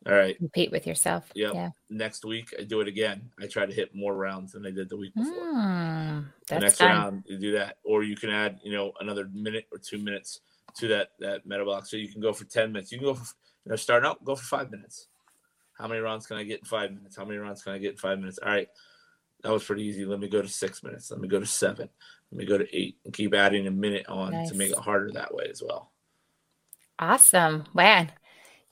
all 0.05 0.13
right. 0.13 0.37
Compete 0.37 0.71
with 0.71 0.85
yourself. 0.85 1.31
Yep. 1.35 1.53
Yeah. 1.53 1.69
next 1.89 2.23
week 2.23 2.53
i 2.59 2.63
do 2.63 2.81
it 2.81 2.87
again. 2.87 3.29
I 3.41 3.47
try 3.47 3.65
to 3.65 3.73
hit 3.73 3.95
more 3.95 4.15
rounds 4.15 4.51
than 4.53 4.65
i 4.65 4.71
did 4.71 4.89
the 4.89 4.97
week 4.97 5.13
before. 5.15 5.33
Mm, 5.33 6.25
the 6.47 6.59
next 6.59 6.77
fun. 6.77 6.87
round 6.87 7.23
you 7.27 7.37
do 7.37 7.51
that 7.53 7.77
or 7.83 8.03
you 8.03 8.15
can 8.15 8.29
add 8.29 8.59
you 8.63 8.71
know 8.71 8.93
another 8.99 9.29
minute 9.33 9.67
or 9.71 9.79
two 9.79 9.97
minutes 9.97 10.41
to 10.75 10.87
that 10.89 11.09
that 11.19 11.45
metabolic 11.45 11.85
so 11.85 11.97
you 11.97 12.09
can 12.09 12.21
go 12.21 12.33
for 12.33 12.45
10 12.45 12.71
minutes. 12.71 12.91
You 12.91 12.99
can 12.99 13.07
go 13.07 13.15
for 13.15 13.25
you 13.65 13.71
know 13.71 13.75
starting 13.75 14.07
out 14.07 14.23
go 14.23 14.35
for 14.35 14.45
five 14.45 14.71
minutes. 14.71 15.07
How 15.77 15.87
many 15.87 15.99
rounds 15.99 16.25
can 16.25 16.37
i 16.37 16.43
get 16.43 16.59
in 16.59 16.65
five 16.65 16.91
minutes? 16.91 17.15
How 17.15 17.25
many 17.25 17.37
rounds 17.37 17.63
can 17.63 17.73
i 17.73 17.77
get 17.77 17.91
in 17.91 17.97
five 17.97 18.19
minutes? 18.19 18.39
All 18.39 18.49
right. 18.49 18.67
That 19.43 19.51
was 19.51 19.63
pretty 19.63 19.83
easy. 19.83 20.05
Let 20.05 20.19
me 20.19 20.27
go 20.27 20.41
to 20.41 20.47
six 20.47 20.83
minutes. 20.83 21.11
Let 21.11 21.19
me 21.19 21.27
go 21.27 21.39
to 21.39 21.45
seven. 21.45 21.89
Let 22.31 22.37
me 22.37 22.45
go 22.45 22.57
to 22.57 22.75
eight 22.75 22.97
and 23.05 23.13
keep 23.13 23.33
adding 23.33 23.67
a 23.67 23.71
minute 23.71 24.07
on 24.09 24.31
to 24.31 24.55
make 24.55 24.71
it 24.71 24.77
harder 24.77 25.11
that 25.13 25.33
way 25.33 25.47
as 25.49 25.61
well. 25.63 25.91
Awesome. 26.99 27.65
Man, 27.75 28.11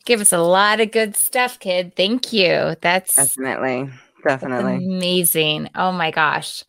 give 0.05 0.21
us 0.21 0.31
a 0.33 0.39
lot 0.39 0.79
of 0.79 0.91
good 0.91 1.15
stuff, 1.15 1.59
kid. 1.59 1.95
Thank 1.95 2.31
you. 2.33 2.75
That's 2.81 3.15
Definitely. 3.15 3.89
That's 4.23 4.41
Definitely. 4.41 4.85
amazing. 4.85 5.69
Oh 5.75 5.91
my 5.91 6.11
gosh. 6.11 6.63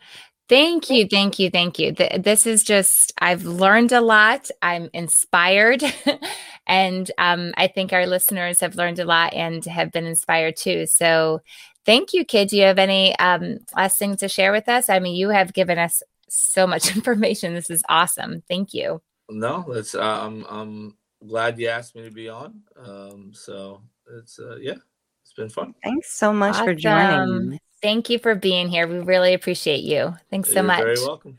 Thank 0.49 0.91
you. 0.91 1.07
Thank 1.09 1.39
you. 1.39 1.51
Thank 1.51 1.79
you. 1.79 1.93
Th- 1.93 2.23
This 2.23 2.47
is 2.47 2.63
just, 2.63 3.13
I've 3.21 3.45
learned 3.45 3.93
a 3.93 4.01
lot. 4.01 4.49
I'm 4.63 4.91
inspired. 4.93 5.83
and 6.67 7.11
um, 7.19 7.53
I 7.57 7.67
think 7.67 7.93
our 7.93 8.07
listeners 8.07 8.61
have 8.61 8.77
learned 8.77 8.99
a 9.01 9.05
lot 9.05 9.35
and 9.35 9.65
have 9.65 9.91
been 9.91 10.07
inspired 10.07 10.57
too. 10.57 10.87
So 10.87 11.41
thank 11.85 12.13
you, 12.13 12.25
kid. 12.25 12.49
Do 12.49 12.57
you 12.59 12.63
have 12.65 12.79
any 12.79 13.19
um, 13.19 13.59
last 13.75 13.99
things 13.99 14.19
to 14.21 14.29
share 14.29 14.53
with 14.53 14.69
us? 14.69 14.89
I 14.89 14.99
mean, 15.01 15.17
you 15.17 15.31
have 15.31 15.53
given 15.53 15.79
us 15.79 16.03
so 16.29 16.67
much 16.67 16.95
information. 16.97 17.55
This 17.55 17.71
is 17.71 17.83
awesome. 17.89 18.43
Thank 18.49 18.73
you. 18.75 19.01
no 19.29 19.65
that's 19.75 19.97
uh, 19.97 20.21
i'm 20.25 20.45
i'm 20.49 20.97
glad 21.27 21.59
you 21.59 21.69
asked 21.69 21.95
me 21.95 22.03
to 22.03 22.11
be 22.11 22.29
on 22.29 22.61
um 22.85 23.31
so 23.35 23.83
it's 24.19 24.39
uh 24.39 24.57
yeah 24.57 24.75
it's 25.23 25.33
been 25.33 25.49
fun 25.49 25.75
Thanks 25.83 26.13
so 26.13 26.33
much 26.33 26.57
for 26.57 26.75
joining. 26.75 27.59
Thank 27.83 28.11
you 28.11 28.19
for 28.19 28.35
being 28.35 28.69
here. 28.69 28.89
We 28.89 28.99
really 29.01 29.35
appreciate 29.35 29.85
you. 29.85 30.15
Thanks 30.31 30.51
so 30.53 30.63
much. 30.63 30.79
You're 30.79 30.87
much. 30.87 30.97
very 30.97 31.07
welcome 31.07 31.39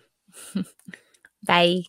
Bye. 1.45 1.83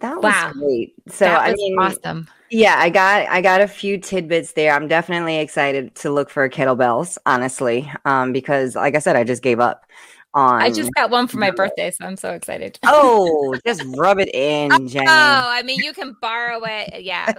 That 0.00 0.16
was 0.16 0.22
Wow. 0.22 0.52
great. 0.52 0.94
So 1.08 1.24
that 1.24 1.40
I 1.40 1.50
was 1.50 1.58
mean, 1.58 1.78
awesome. 1.78 2.28
yeah, 2.50 2.76
I 2.78 2.90
got 2.90 3.28
I 3.28 3.40
got 3.40 3.60
a 3.60 3.68
few 3.68 3.98
tidbits 3.98 4.52
there. 4.52 4.72
I'm 4.72 4.88
definitely 4.88 5.38
excited 5.38 5.94
to 5.96 6.10
look 6.10 6.30
for 6.30 6.48
kettlebells, 6.48 7.16
honestly, 7.26 7.90
um, 8.04 8.32
because 8.32 8.74
like 8.76 8.94
I 8.94 8.98
said, 8.98 9.16
I 9.16 9.24
just 9.24 9.42
gave 9.42 9.60
up 9.60 9.86
on. 10.34 10.60
I 10.60 10.70
just 10.70 10.92
got 10.94 11.10
one 11.10 11.26
for 11.26 11.38
my 11.38 11.50
birthday, 11.50 11.90
so 11.90 12.04
I'm 12.04 12.16
so 12.16 12.32
excited. 12.32 12.78
oh, 12.84 13.56
just 13.66 13.84
rub 13.96 14.18
it 14.18 14.34
in, 14.34 14.70
Jenny. 14.88 15.06
Oh, 15.06 15.10
I 15.10 15.62
mean, 15.62 15.78
you 15.80 15.92
can 15.92 16.16
borrow 16.20 16.60
it. 16.64 17.02
Yeah. 17.02 17.32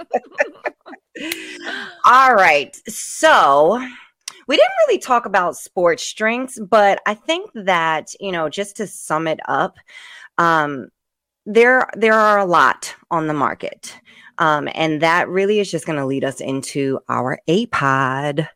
All 2.05 2.34
right. 2.34 2.75
So 2.88 3.79
we 4.47 4.55
didn't 4.55 4.71
really 4.88 4.99
talk 4.99 5.25
about 5.25 5.58
sports 5.58 6.13
drinks, 6.13 6.60
but 6.60 7.01
I 7.05 7.13
think 7.13 7.51
that, 7.53 8.13
you 8.19 8.31
know, 8.31 8.49
just 8.49 8.77
to 8.77 8.88
sum 8.88 9.27
it 9.27 9.39
up, 9.47 9.77
um, 10.38 10.89
there 11.45 11.88
there 11.95 12.13
are 12.13 12.39
a 12.39 12.45
lot 12.45 12.95
on 13.12 13.27
the 13.27 13.34
market. 13.34 13.95
Um, 14.37 14.67
and 14.75 15.01
that 15.01 15.29
really 15.29 15.59
is 15.59 15.71
just 15.71 15.85
going 15.85 15.97
to 15.99 16.05
lead 16.05 16.23
us 16.23 16.41
into 16.41 16.99
our 17.09 17.39
APOD, 17.47 18.47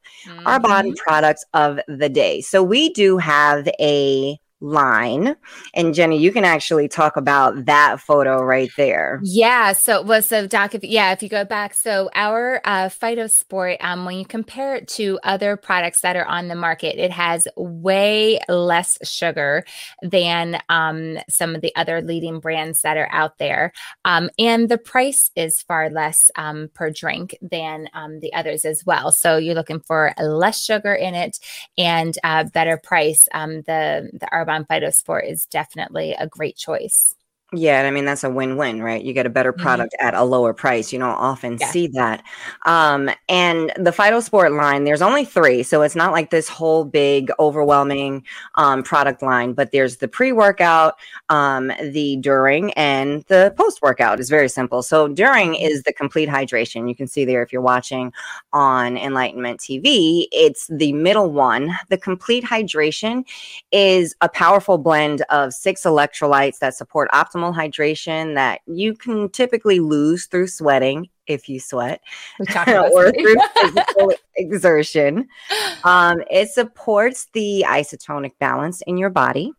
Arbonne 0.45 0.91
Mhm. 0.91 0.97
products 0.97 1.45
of 1.53 1.79
the 1.87 2.09
day. 2.09 2.41
So 2.41 2.63
we 2.63 2.89
do 2.89 3.17
have 3.17 3.67
a 3.79 4.37
line. 4.62 5.36
And 5.74 5.93
Jenny, 5.93 6.17
you 6.17 6.32
can 6.32 6.43
actually 6.43 6.88
talk 6.88 7.17
about 7.17 7.65
that 7.65 8.00
photo 8.00 8.41
right 8.43 8.72
there. 8.78 9.19
Yeah. 9.24 9.74
So, 9.74 10.02
well, 10.02 10.22
so 10.22 10.48
Doc, 10.48 10.76
if, 10.76 10.84
yeah, 10.84 11.12
if 11.12 11.24
you 11.24 11.30
go 11.30 11.45
back, 11.45 11.74
so 11.74 12.10
our 12.13 12.62
uh, 12.65 12.89
Phytosport, 12.89 13.78
um, 13.82 14.06
when 14.06 14.17
you 14.17 14.26
compare 14.26 14.76
it 14.76 14.88
to 14.89 15.19
other 15.24 15.56
products 15.56 16.02
that 16.02 16.15
are 16.15 16.26
on 16.26 16.48
the 16.48 16.56
market, 16.56 17.00
it 17.00 17.12
has 17.12 17.48
way 17.56 18.39
less 18.50 18.98
sugar 19.04 19.63
than 20.02 20.60
um, 20.69 21.17
some 21.30 21.56
of 21.56 21.62
the 21.62 21.76
other 21.76 22.02
leading 22.02 22.39
brands 22.39 22.82
that 22.82 22.98
are 22.98 23.10
out 23.12 23.38
there. 23.38 23.72
Um, 24.06 24.30
and 24.38 24.69
the 24.69 24.78
price 24.78 25.32
is 25.36 25.62
far 25.62 25.89
less 25.89 26.30
um, 26.36 26.69
per 26.74 26.89
drink 26.89 27.38
than 27.41 27.89
um, 27.93 28.19
the 28.19 28.34
others 28.34 28.65
as 28.65 28.86
well. 28.86 29.12
So 29.12 29.38
you're 29.38 29.56
looking 29.56 29.80
for 29.80 30.13
less 30.19 30.63
sugar 30.63 30.93
in 30.93 31.15
it 31.15 31.39
and 31.78 32.17
uh, 32.24 32.43
better 32.45 32.78
price. 32.78 33.28
Um, 33.34 33.62
the 33.62 34.10
the 34.19 34.28
Arbonne 34.49 34.67
Phytosport 34.67 35.29
is 35.29 35.45
definitely 35.45 36.15
a 36.17 36.27
great 36.27 36.57
choice. 36.57 37.13
Yeah, 37.51 37.79
and 37.79 37.88
I 37.88 37.91
mean 37.91 38.05
that's 38.05 38.23
a 38.23 38.29
win-win, 38.29 38.83
right? 38.83 39.03
You 39.03 39.12
get 39.12 39.25
a 39.25 39.29
better 39.29 39.51
Mhm. 39.51 39.57
product 39.57 39.95
at 39.99 40.13
a 40.13 40.23
lower 40.23 40.53
price. 40.53 40.93
You 40.93 40.99
don't 40.99 41.09
often 41.09 41.57
Yeah. 41.59 41.65
see 41.71 41.88
that. 41.93 42.21
Um, 42.67 43.09
and 43.27 43.71
the 43.75 43.89
Phytosport 43.89 44.55
line, 44.55 44.83
there's 44.83 45.01
only 45.01 45.25
three, 45.25 45.63
so 45.63 45.81
it's 45.81 45.95
not 45.95 46.12
like 46.12 46.29
this 46.29 46.47
whole 46.47 46.85
big, 46.85 47.31
overwhelming 47.39 48.23
um, 48.53 48.83
product 48.83 49.23
line. 49.23 49.53
But 49.53 49.71
there's 49.71 49.97
the 49.97 50.07
pre-workout, 50.07 50.93
um, 51.29 51.71
the 51.81 52.17
during, 52.17 52.71
and 52.73 53.23
the 53.29 53.51
post-workout. 53.57 54.19
is 54.19 54.29
very 54.29 54.49
simple. 54.49 54.83
So 54.83 55.07
during 55.07 55.55
is 55.55 55.81
the 55.83 55.93
complete 55.93 56.29
hydration. 56.29 56.88
You 56.88 56.95
can 56.95 57.07
see 57.07 57.25
there 57.25 57.41
if 57.41 57.51
you're 57.51 57.62
watching 57.63 58.13
on 58.53 58.95
Enlightenment 58.95 59.59
TV. 59.59 60.27
It's 60.31 60.67
the 60.67 60.93
middle 60.93 61.31
one. 61.31 61.75
The 61.89 61.97
complete 61.97 62.43
hydration 62.43 63.25
is 63.71 64.15
a 64.21 64.29
powerful 64.29 64.77
blend 64.77 65.23
of 65.31 65.51
six 65.53 65.81
electrolytes 65.83 66.59
that 66.59 66.75
support 66.75 67.09
optimal 67.12 67.38
hydration 67.41 68.36
that 68.36 68.62
you 68.65 68.93
can 68.93 69.30
typically 69.30 69.80
lose 69.80 70.25
through 70.25 70.47
sweating 70.47 71.10
if 71.28 71.47
you 71.47 71.60
sweat 71.60 72.02
We 72.39 72.45
talked 72.47 72.69
about 72.69 72.91
or 72.91 73.12
through 73.12 73.36
physical 73.62 74.13
exertion. 74.36 75.28
Um, 75.86 76.21
it 76.30 76.49
supports 76.49 77.28
the 77.32 77.63
isotonic 77.65 78.32
balance 78.38 78.82
in 78.82 78.97
your 78.97 79.10
body. 79.10 79.54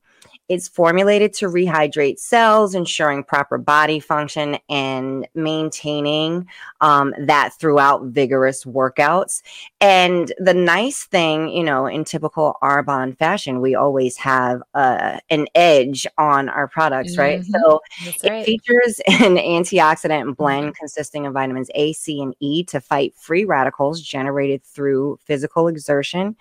It's 0.50 0.66
formulated 0.66 1.32
to 1.34 1.46
rehydrate 1.46 2.18
cells, 2.18 2.74
ensuring 2.74 3.22
proper 3.22 3.56
body 3.56 4.00
function 4.00 4.58
and 4.68 5.28
maintaining 5.36 6.48
um, 6.80 7.14
that 7.20 7.54
throughout 7.54 8.06
vigorous 8.06 8.64
workouts. 8.64 9.42
And 9.80 10.32
the 10.38 10.52
nice 10.52 11.04
thing, 11.04 11.50
you 11.50 11.62
know, 11.62 11.86
in 11.86 12.02
typical 12.02 12.56
Arbonne 12.64 13.16
fashion, 13.16 13.60
we 13.60 13.76
always 13.76 14.16
have 14.16 14.60
uh, 14.74 15.20
an 15.30 15.46
edge 15.54 16.04
on 16.18 16.48
our 16.48 16.66
products, 16.66 17.16
right? 17.16 17.42
Mhm. 17.42 17.52
So 17.52 17.80
That's 18.04 18.24
it 18.24 18.30
right. 18.30 18.44
features 18.44 19.00
an 19.06 19.36
antioxidant 19.36 20.36
blend 20.36 20.74
consisting 20.74 21.26
of 21.26 21.34
vitamins 21.34 21.70
A, 21.76 21.92
C, 21.92 22.20
and 22.20 22.34
E 22.40 22.64
to 22.64 22.80
fight 22.80 23.14
free 23.14 23.44
radicals 23.44 24.00
generated 24.02 24.64
through 24.64 25.20
physical 25.24 25.68
exertion. 25.68 26.34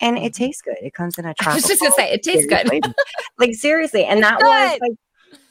And 0.00 0.16
it 0.18 0.32
Mhm. 0.32 0.36
tastes 0.36 0.62
good. 0.62 0.76
It 0.80 0.94
comes 0.94 1.18
in 1.18 1.24
a 1.24 1.30
I 1.40 1.42
tropical. 1.42 1.54
was 1.56 1.64
just 1.68 1.80
gonna 1.80 1.92
say 1.94 2.12
it 2.12 2.22
tastes 2.22 2.46
good. 2.46 2.68
like 3.38 3.54
seriously, 3.54 4.04
and 4.04 4.22
that 4.22 4.40
was 4.40 4.78
like 4.80 4.92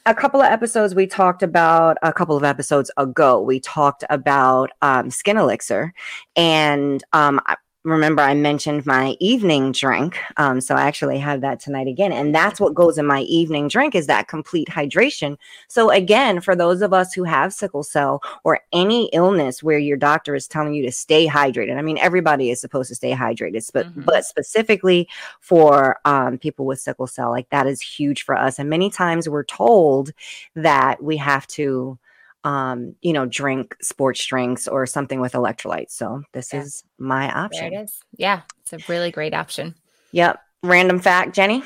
a 0.06 0.14
couple 0.14 0.40
of 0.40 0.46
episodes 0.46 0.94
we 0.94 1.06
talked 1.06 1.42
about 1.42 1.96
a 2.02 2.12
couple 2.12 2.36
of 2.36 2.42
episodes 2.42 2.90
ago. 2.96 3.40
We 3.40 3.60
talked 3.60 4.02
about 4.10 4.70
um, 4.82 5.10
skin 5.10 5.36
elixir, 5.36 5.92
and 6.36 7.02
um, 7.12 7.40
I 7.46 7.56
remember 7.84 8.22
I 8.22 8.34
mentioned 8.34 8.84
my 8.84 9.16
evening 9.20 9.72
drink. 9.72 10.18
Um, 10.36 10.60
so 10.60 10.74
I 10.74 10.82
actually 10.82 11.18
have 11.18 11.40
that 11.40 11.60
tonight 11.60 11.86
again, 11.88 12.12
and 12.12 12.34
that's 12.34 12.60
what 12.60 12.74
goes 12.74 12.98
in 12.98 13.06
my 13.06 13.22
evening 13.22 13.68
drink 13.68 13.94
is 13.94 14.06
that 14.06 14.28
complete 14.28 14.68
hydration. 14.68 15.38
So 15.68 15.90
again, 15.90 16.40
for 16.40 16.54
those 16.54 16.82
of 16.82 16.92
us 16.92 17.14
who 17.14 17.24
have 17.24 17.52
sickle 17.54 17.82
cell 17.82 18.22
or 18.44 18.60
any 18.72 19.08
illness 19.12 19.62
where 19.62 19.78
your 19.78 19.96
doctor 19.96 20.34
is 20.34 20.46
telling 20.46 20.74
you 20.74 20.82
to 20.84 20.92
stay 20.92 21.26
hydrated, 21.26 21.76
I 21.78 21.82
mean 21.82 21.98
everybody 21.98 22.50
is 22.50 22.60
supposed 22.60 22.88
to 22.90 22.94
stay 22.94 23.12
hydrated, 23.12 23.68
but 23.72 23.86
Mhm. 23.86 24.04
but 24.04 24.24
specifically 24.24 25.08
for 25.40 25.98
um, 26.04 26.38
people 26.38 26.66
with 26.66 26.80
sickle 26.80 27.06
cell, 27.06 27.30
like 27.30 27.48
that 27.50 27.66
is 27.66 27.80
huge 27.80 28.24
for 28.24 28.36
us. 28.36 28.58
And 28.58 28.68
many 28.68 28.90
times 28.90 29.28
we're 29.28 29.44
told 29.44 30.12
that 30.54 31.02
we 31.02 31.16
have 31.16 31.46
to, 31.48 31.98
um, 32.44 32.94
you 33.02 33.12
know, 33.12 33.26
drink 33.26 33.76
sports 33.82 34.24
drinks 34.24 34.66
or 34.66 34.86
something 34.86 35.20
with 35.20 35.32
electrolytes. 35.32 35.90
So 35.92 36.22
this 36.32 36.52
Yeah. 36.52 36.60
is 36.62 36.84
my 36.98 37.26
There 37.26 37.36
option. 37.36 37.72
it 37.74 37.76
is. 37.82 38.00
Yeah, 38.16 38.42
it's 38.62 38.72
a 38.72 38.78
really 38.88 39.10
great 39.10 39.34
option. 39.34 39.74
Yep. 40.12 40.40
Random 40.62 40.98
fact, 41.00 41.34
Jenny. 41.34 41.62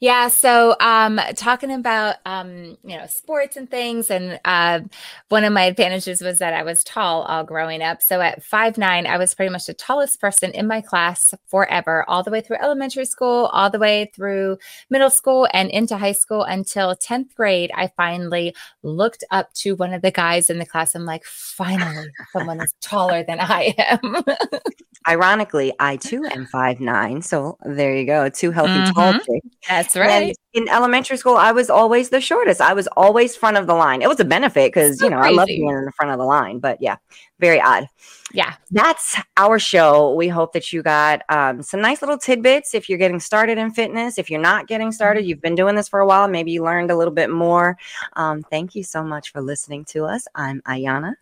Yeah. 0.00 0.28
So, 0.28 0.76
um, 0.80 1.20
talking 1.34 1.72
about, 1.72 2.16
um, 2.26 2.76
you 2.84 2.96
know, 2.96 3.06
sports 3.06 3.56
and 3.56 3.70
things. 3.70 4.10
And, 4.10 4.40
uh, 4.44 4.80
one 5.28 5.44
of 5.44 5.52
my 5.52 5.64
advantages 5.64 6.20
was 6.20 6.38
that 6.38 6.54
I 6.54 6.62
was 6.62 6.84
tall 6.84 7.22
all 7.22 7.44
growing 7.44 7.82
up. 7.82 8.02
So 8.02 8.20
at 8.20 8.42
five, 8.42 8.78
nine, 8.78 9.06
I 9.06 9.18
was 9.18 9.34
pretty 9.34 9.50
much 9.50 9.66
the 9.66 9.74
tallest 9.74 10.20
person 10.20 10.52
in 10.52 10.66
my 10.66 10.80
class 10.80 11.34
forever, 11.46 12.04
all 12.08 12.22
the 12.22 12.30
way 12.30 12.40
through 12.40 12.56
elementary 12.56 13.04
school, 13.04 13.46
all 13.46 13.70
the 13.70 13.78
way 13.78 14.10
through 14.14 14.58
middle 14.90 15.10
school 15.10 15.48
and 15.52 15.70
into 15.70 15.96
high 15.96 16.12
school 16.12 16.42
until 16.42 16.94
10th 16.96 17.34
grade. 17.34 17.70
I 17.74 17.90
finally 17.96 18.54
looked 18.82 19.24
up 19.30 19.52
to 19.54 19.74
one 19.76 19.92
of 19.92 20.02
the 20.02 20.10
guys 20.10 20.50
in 20.50 20.58
the 20.58 20.66
class. 20.66 20.94
I'm 20.94 21.04
like, 21.04 21.24
finally, 21.24 22.08
someone 22.32 22.60
is 22.60 22.74
taller 22.80 23.22
than 23.22 23.38
I 23.40 23.74
am. 23.78 24.24
Ironically, 25.08 25.72
I 25.78 25.96
too 25.96 26.24
am 26.24 26.46
five 26.46 26.80
nine. 26.80 27.22
So 27.22 27.56
there 27.64 27.94
you 27.94 28.04
go. 28.04 28.28
Two 28.28 28.50
healthy 28.50 28.72
mm-hmm. 28.72 28.92
tall 28.92 29.12
chicks. 29.14 29.56
That's 29.68 29.94
right. 29.94 30.34
And 30.54 30.66
in 30.66 30.68
elementary 30.72 31.18
school, 31.18 31.36
I 31.36 31.52
was 31.52 31.68
always 31.68 32.08
the 32.08 32.20
shortest. 32.20 32.60
I 32.60 32.72
was 32.72 32.86
always 32.96 33.36
front 33.36 33.58
of 33.58 33.66
the 33.66 33.74
line. 33.74 34.00
It 34.00 34.08
was 34.08 34.18
a 34.18 34.24
benefit 34.24 34.72
because 34.72 34.98
so 34.98 35.04
you 35.04 35.10
know 35.10 35.20
crazy. 35.20 35.34
I 35.34 35.36
love 35.36 35.46
being 35.46 35.68
in 35.68 35.84
the 35.84 35.92
front 35.92 36.10
of 36.10 36.18
the 36.18 36.24
line. 36.24 36.58
But 36.58 36.80
yeah, 36.80 36.96
very 37.38 37.60
odd. 37.60 37.86
Yeah, 38.32 38.54
that's 38.70 39.16
our 39.36 39.58
show. 39.58 40.14
We 40.14 40.28
hope 40.28 40.54
that 40.54 40.72
you 40.72 40.82
got 40.82 41.22
um, 41.28 41.62
some 41.62 41.80
nice 41.80 42.00
little 42.00 42.18
tidbits 42.18 42.74
if 42.74 42.88
you're 42.88 42.98
getting 42.98 43.20
started 43.20 43.58
in 43.58 43.70
fitness. 43.70 44.18
If 44.18 44.30
you're 44.30 44.40
not 44.40 44.68
getting 44.68 44.90
started, 44.90 45.20
mm-hmm. 45.20 45.28
you've 45.28 45.42
been 45.42 45.54
doing 45.54 45.74
this 45.74 45.88
for 45.88 46.00
a 46.00 46.06
while. 46.06 46.28
Maybe 46.28 46.50
you 46.50 46.64
learned 46.64 46.90
a 46.90 46.96
little 46.96 47.14
bit 47.14 47.30
more. 47.30 47.76
Um, 48.14 48.42
thank 48.42 48.74
you 48.74 48.82
so 48.82 49.02
much 49.02 49.32
for 49.32 49.42
listening 49.42 49.84
to 49.86 50.04
us. 50.04 50.26
I'm 50.34 50.62
Ayana. 50.62 51.14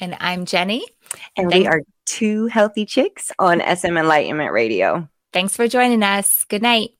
And 0.00 0.16
I'm 0.20 0.44
Jenny. 0.44 0.84
And 1.36 1.48
we 1.48 1.66
are 1.66 1.82
two 2.06 2.46
healthy 2.46 2.86
chicks 2.86 3.30
on 3.38 3.60
SM 3.60 3.96
Enlightenment 3.96 4.52
Radio. 4.52 5.08
Thanks 5.32 5.56
for 5.56 5.68
joining 5.68 6.02
us. 6.02 6.44
Good 6.48 6.62
night. 6.62 6.90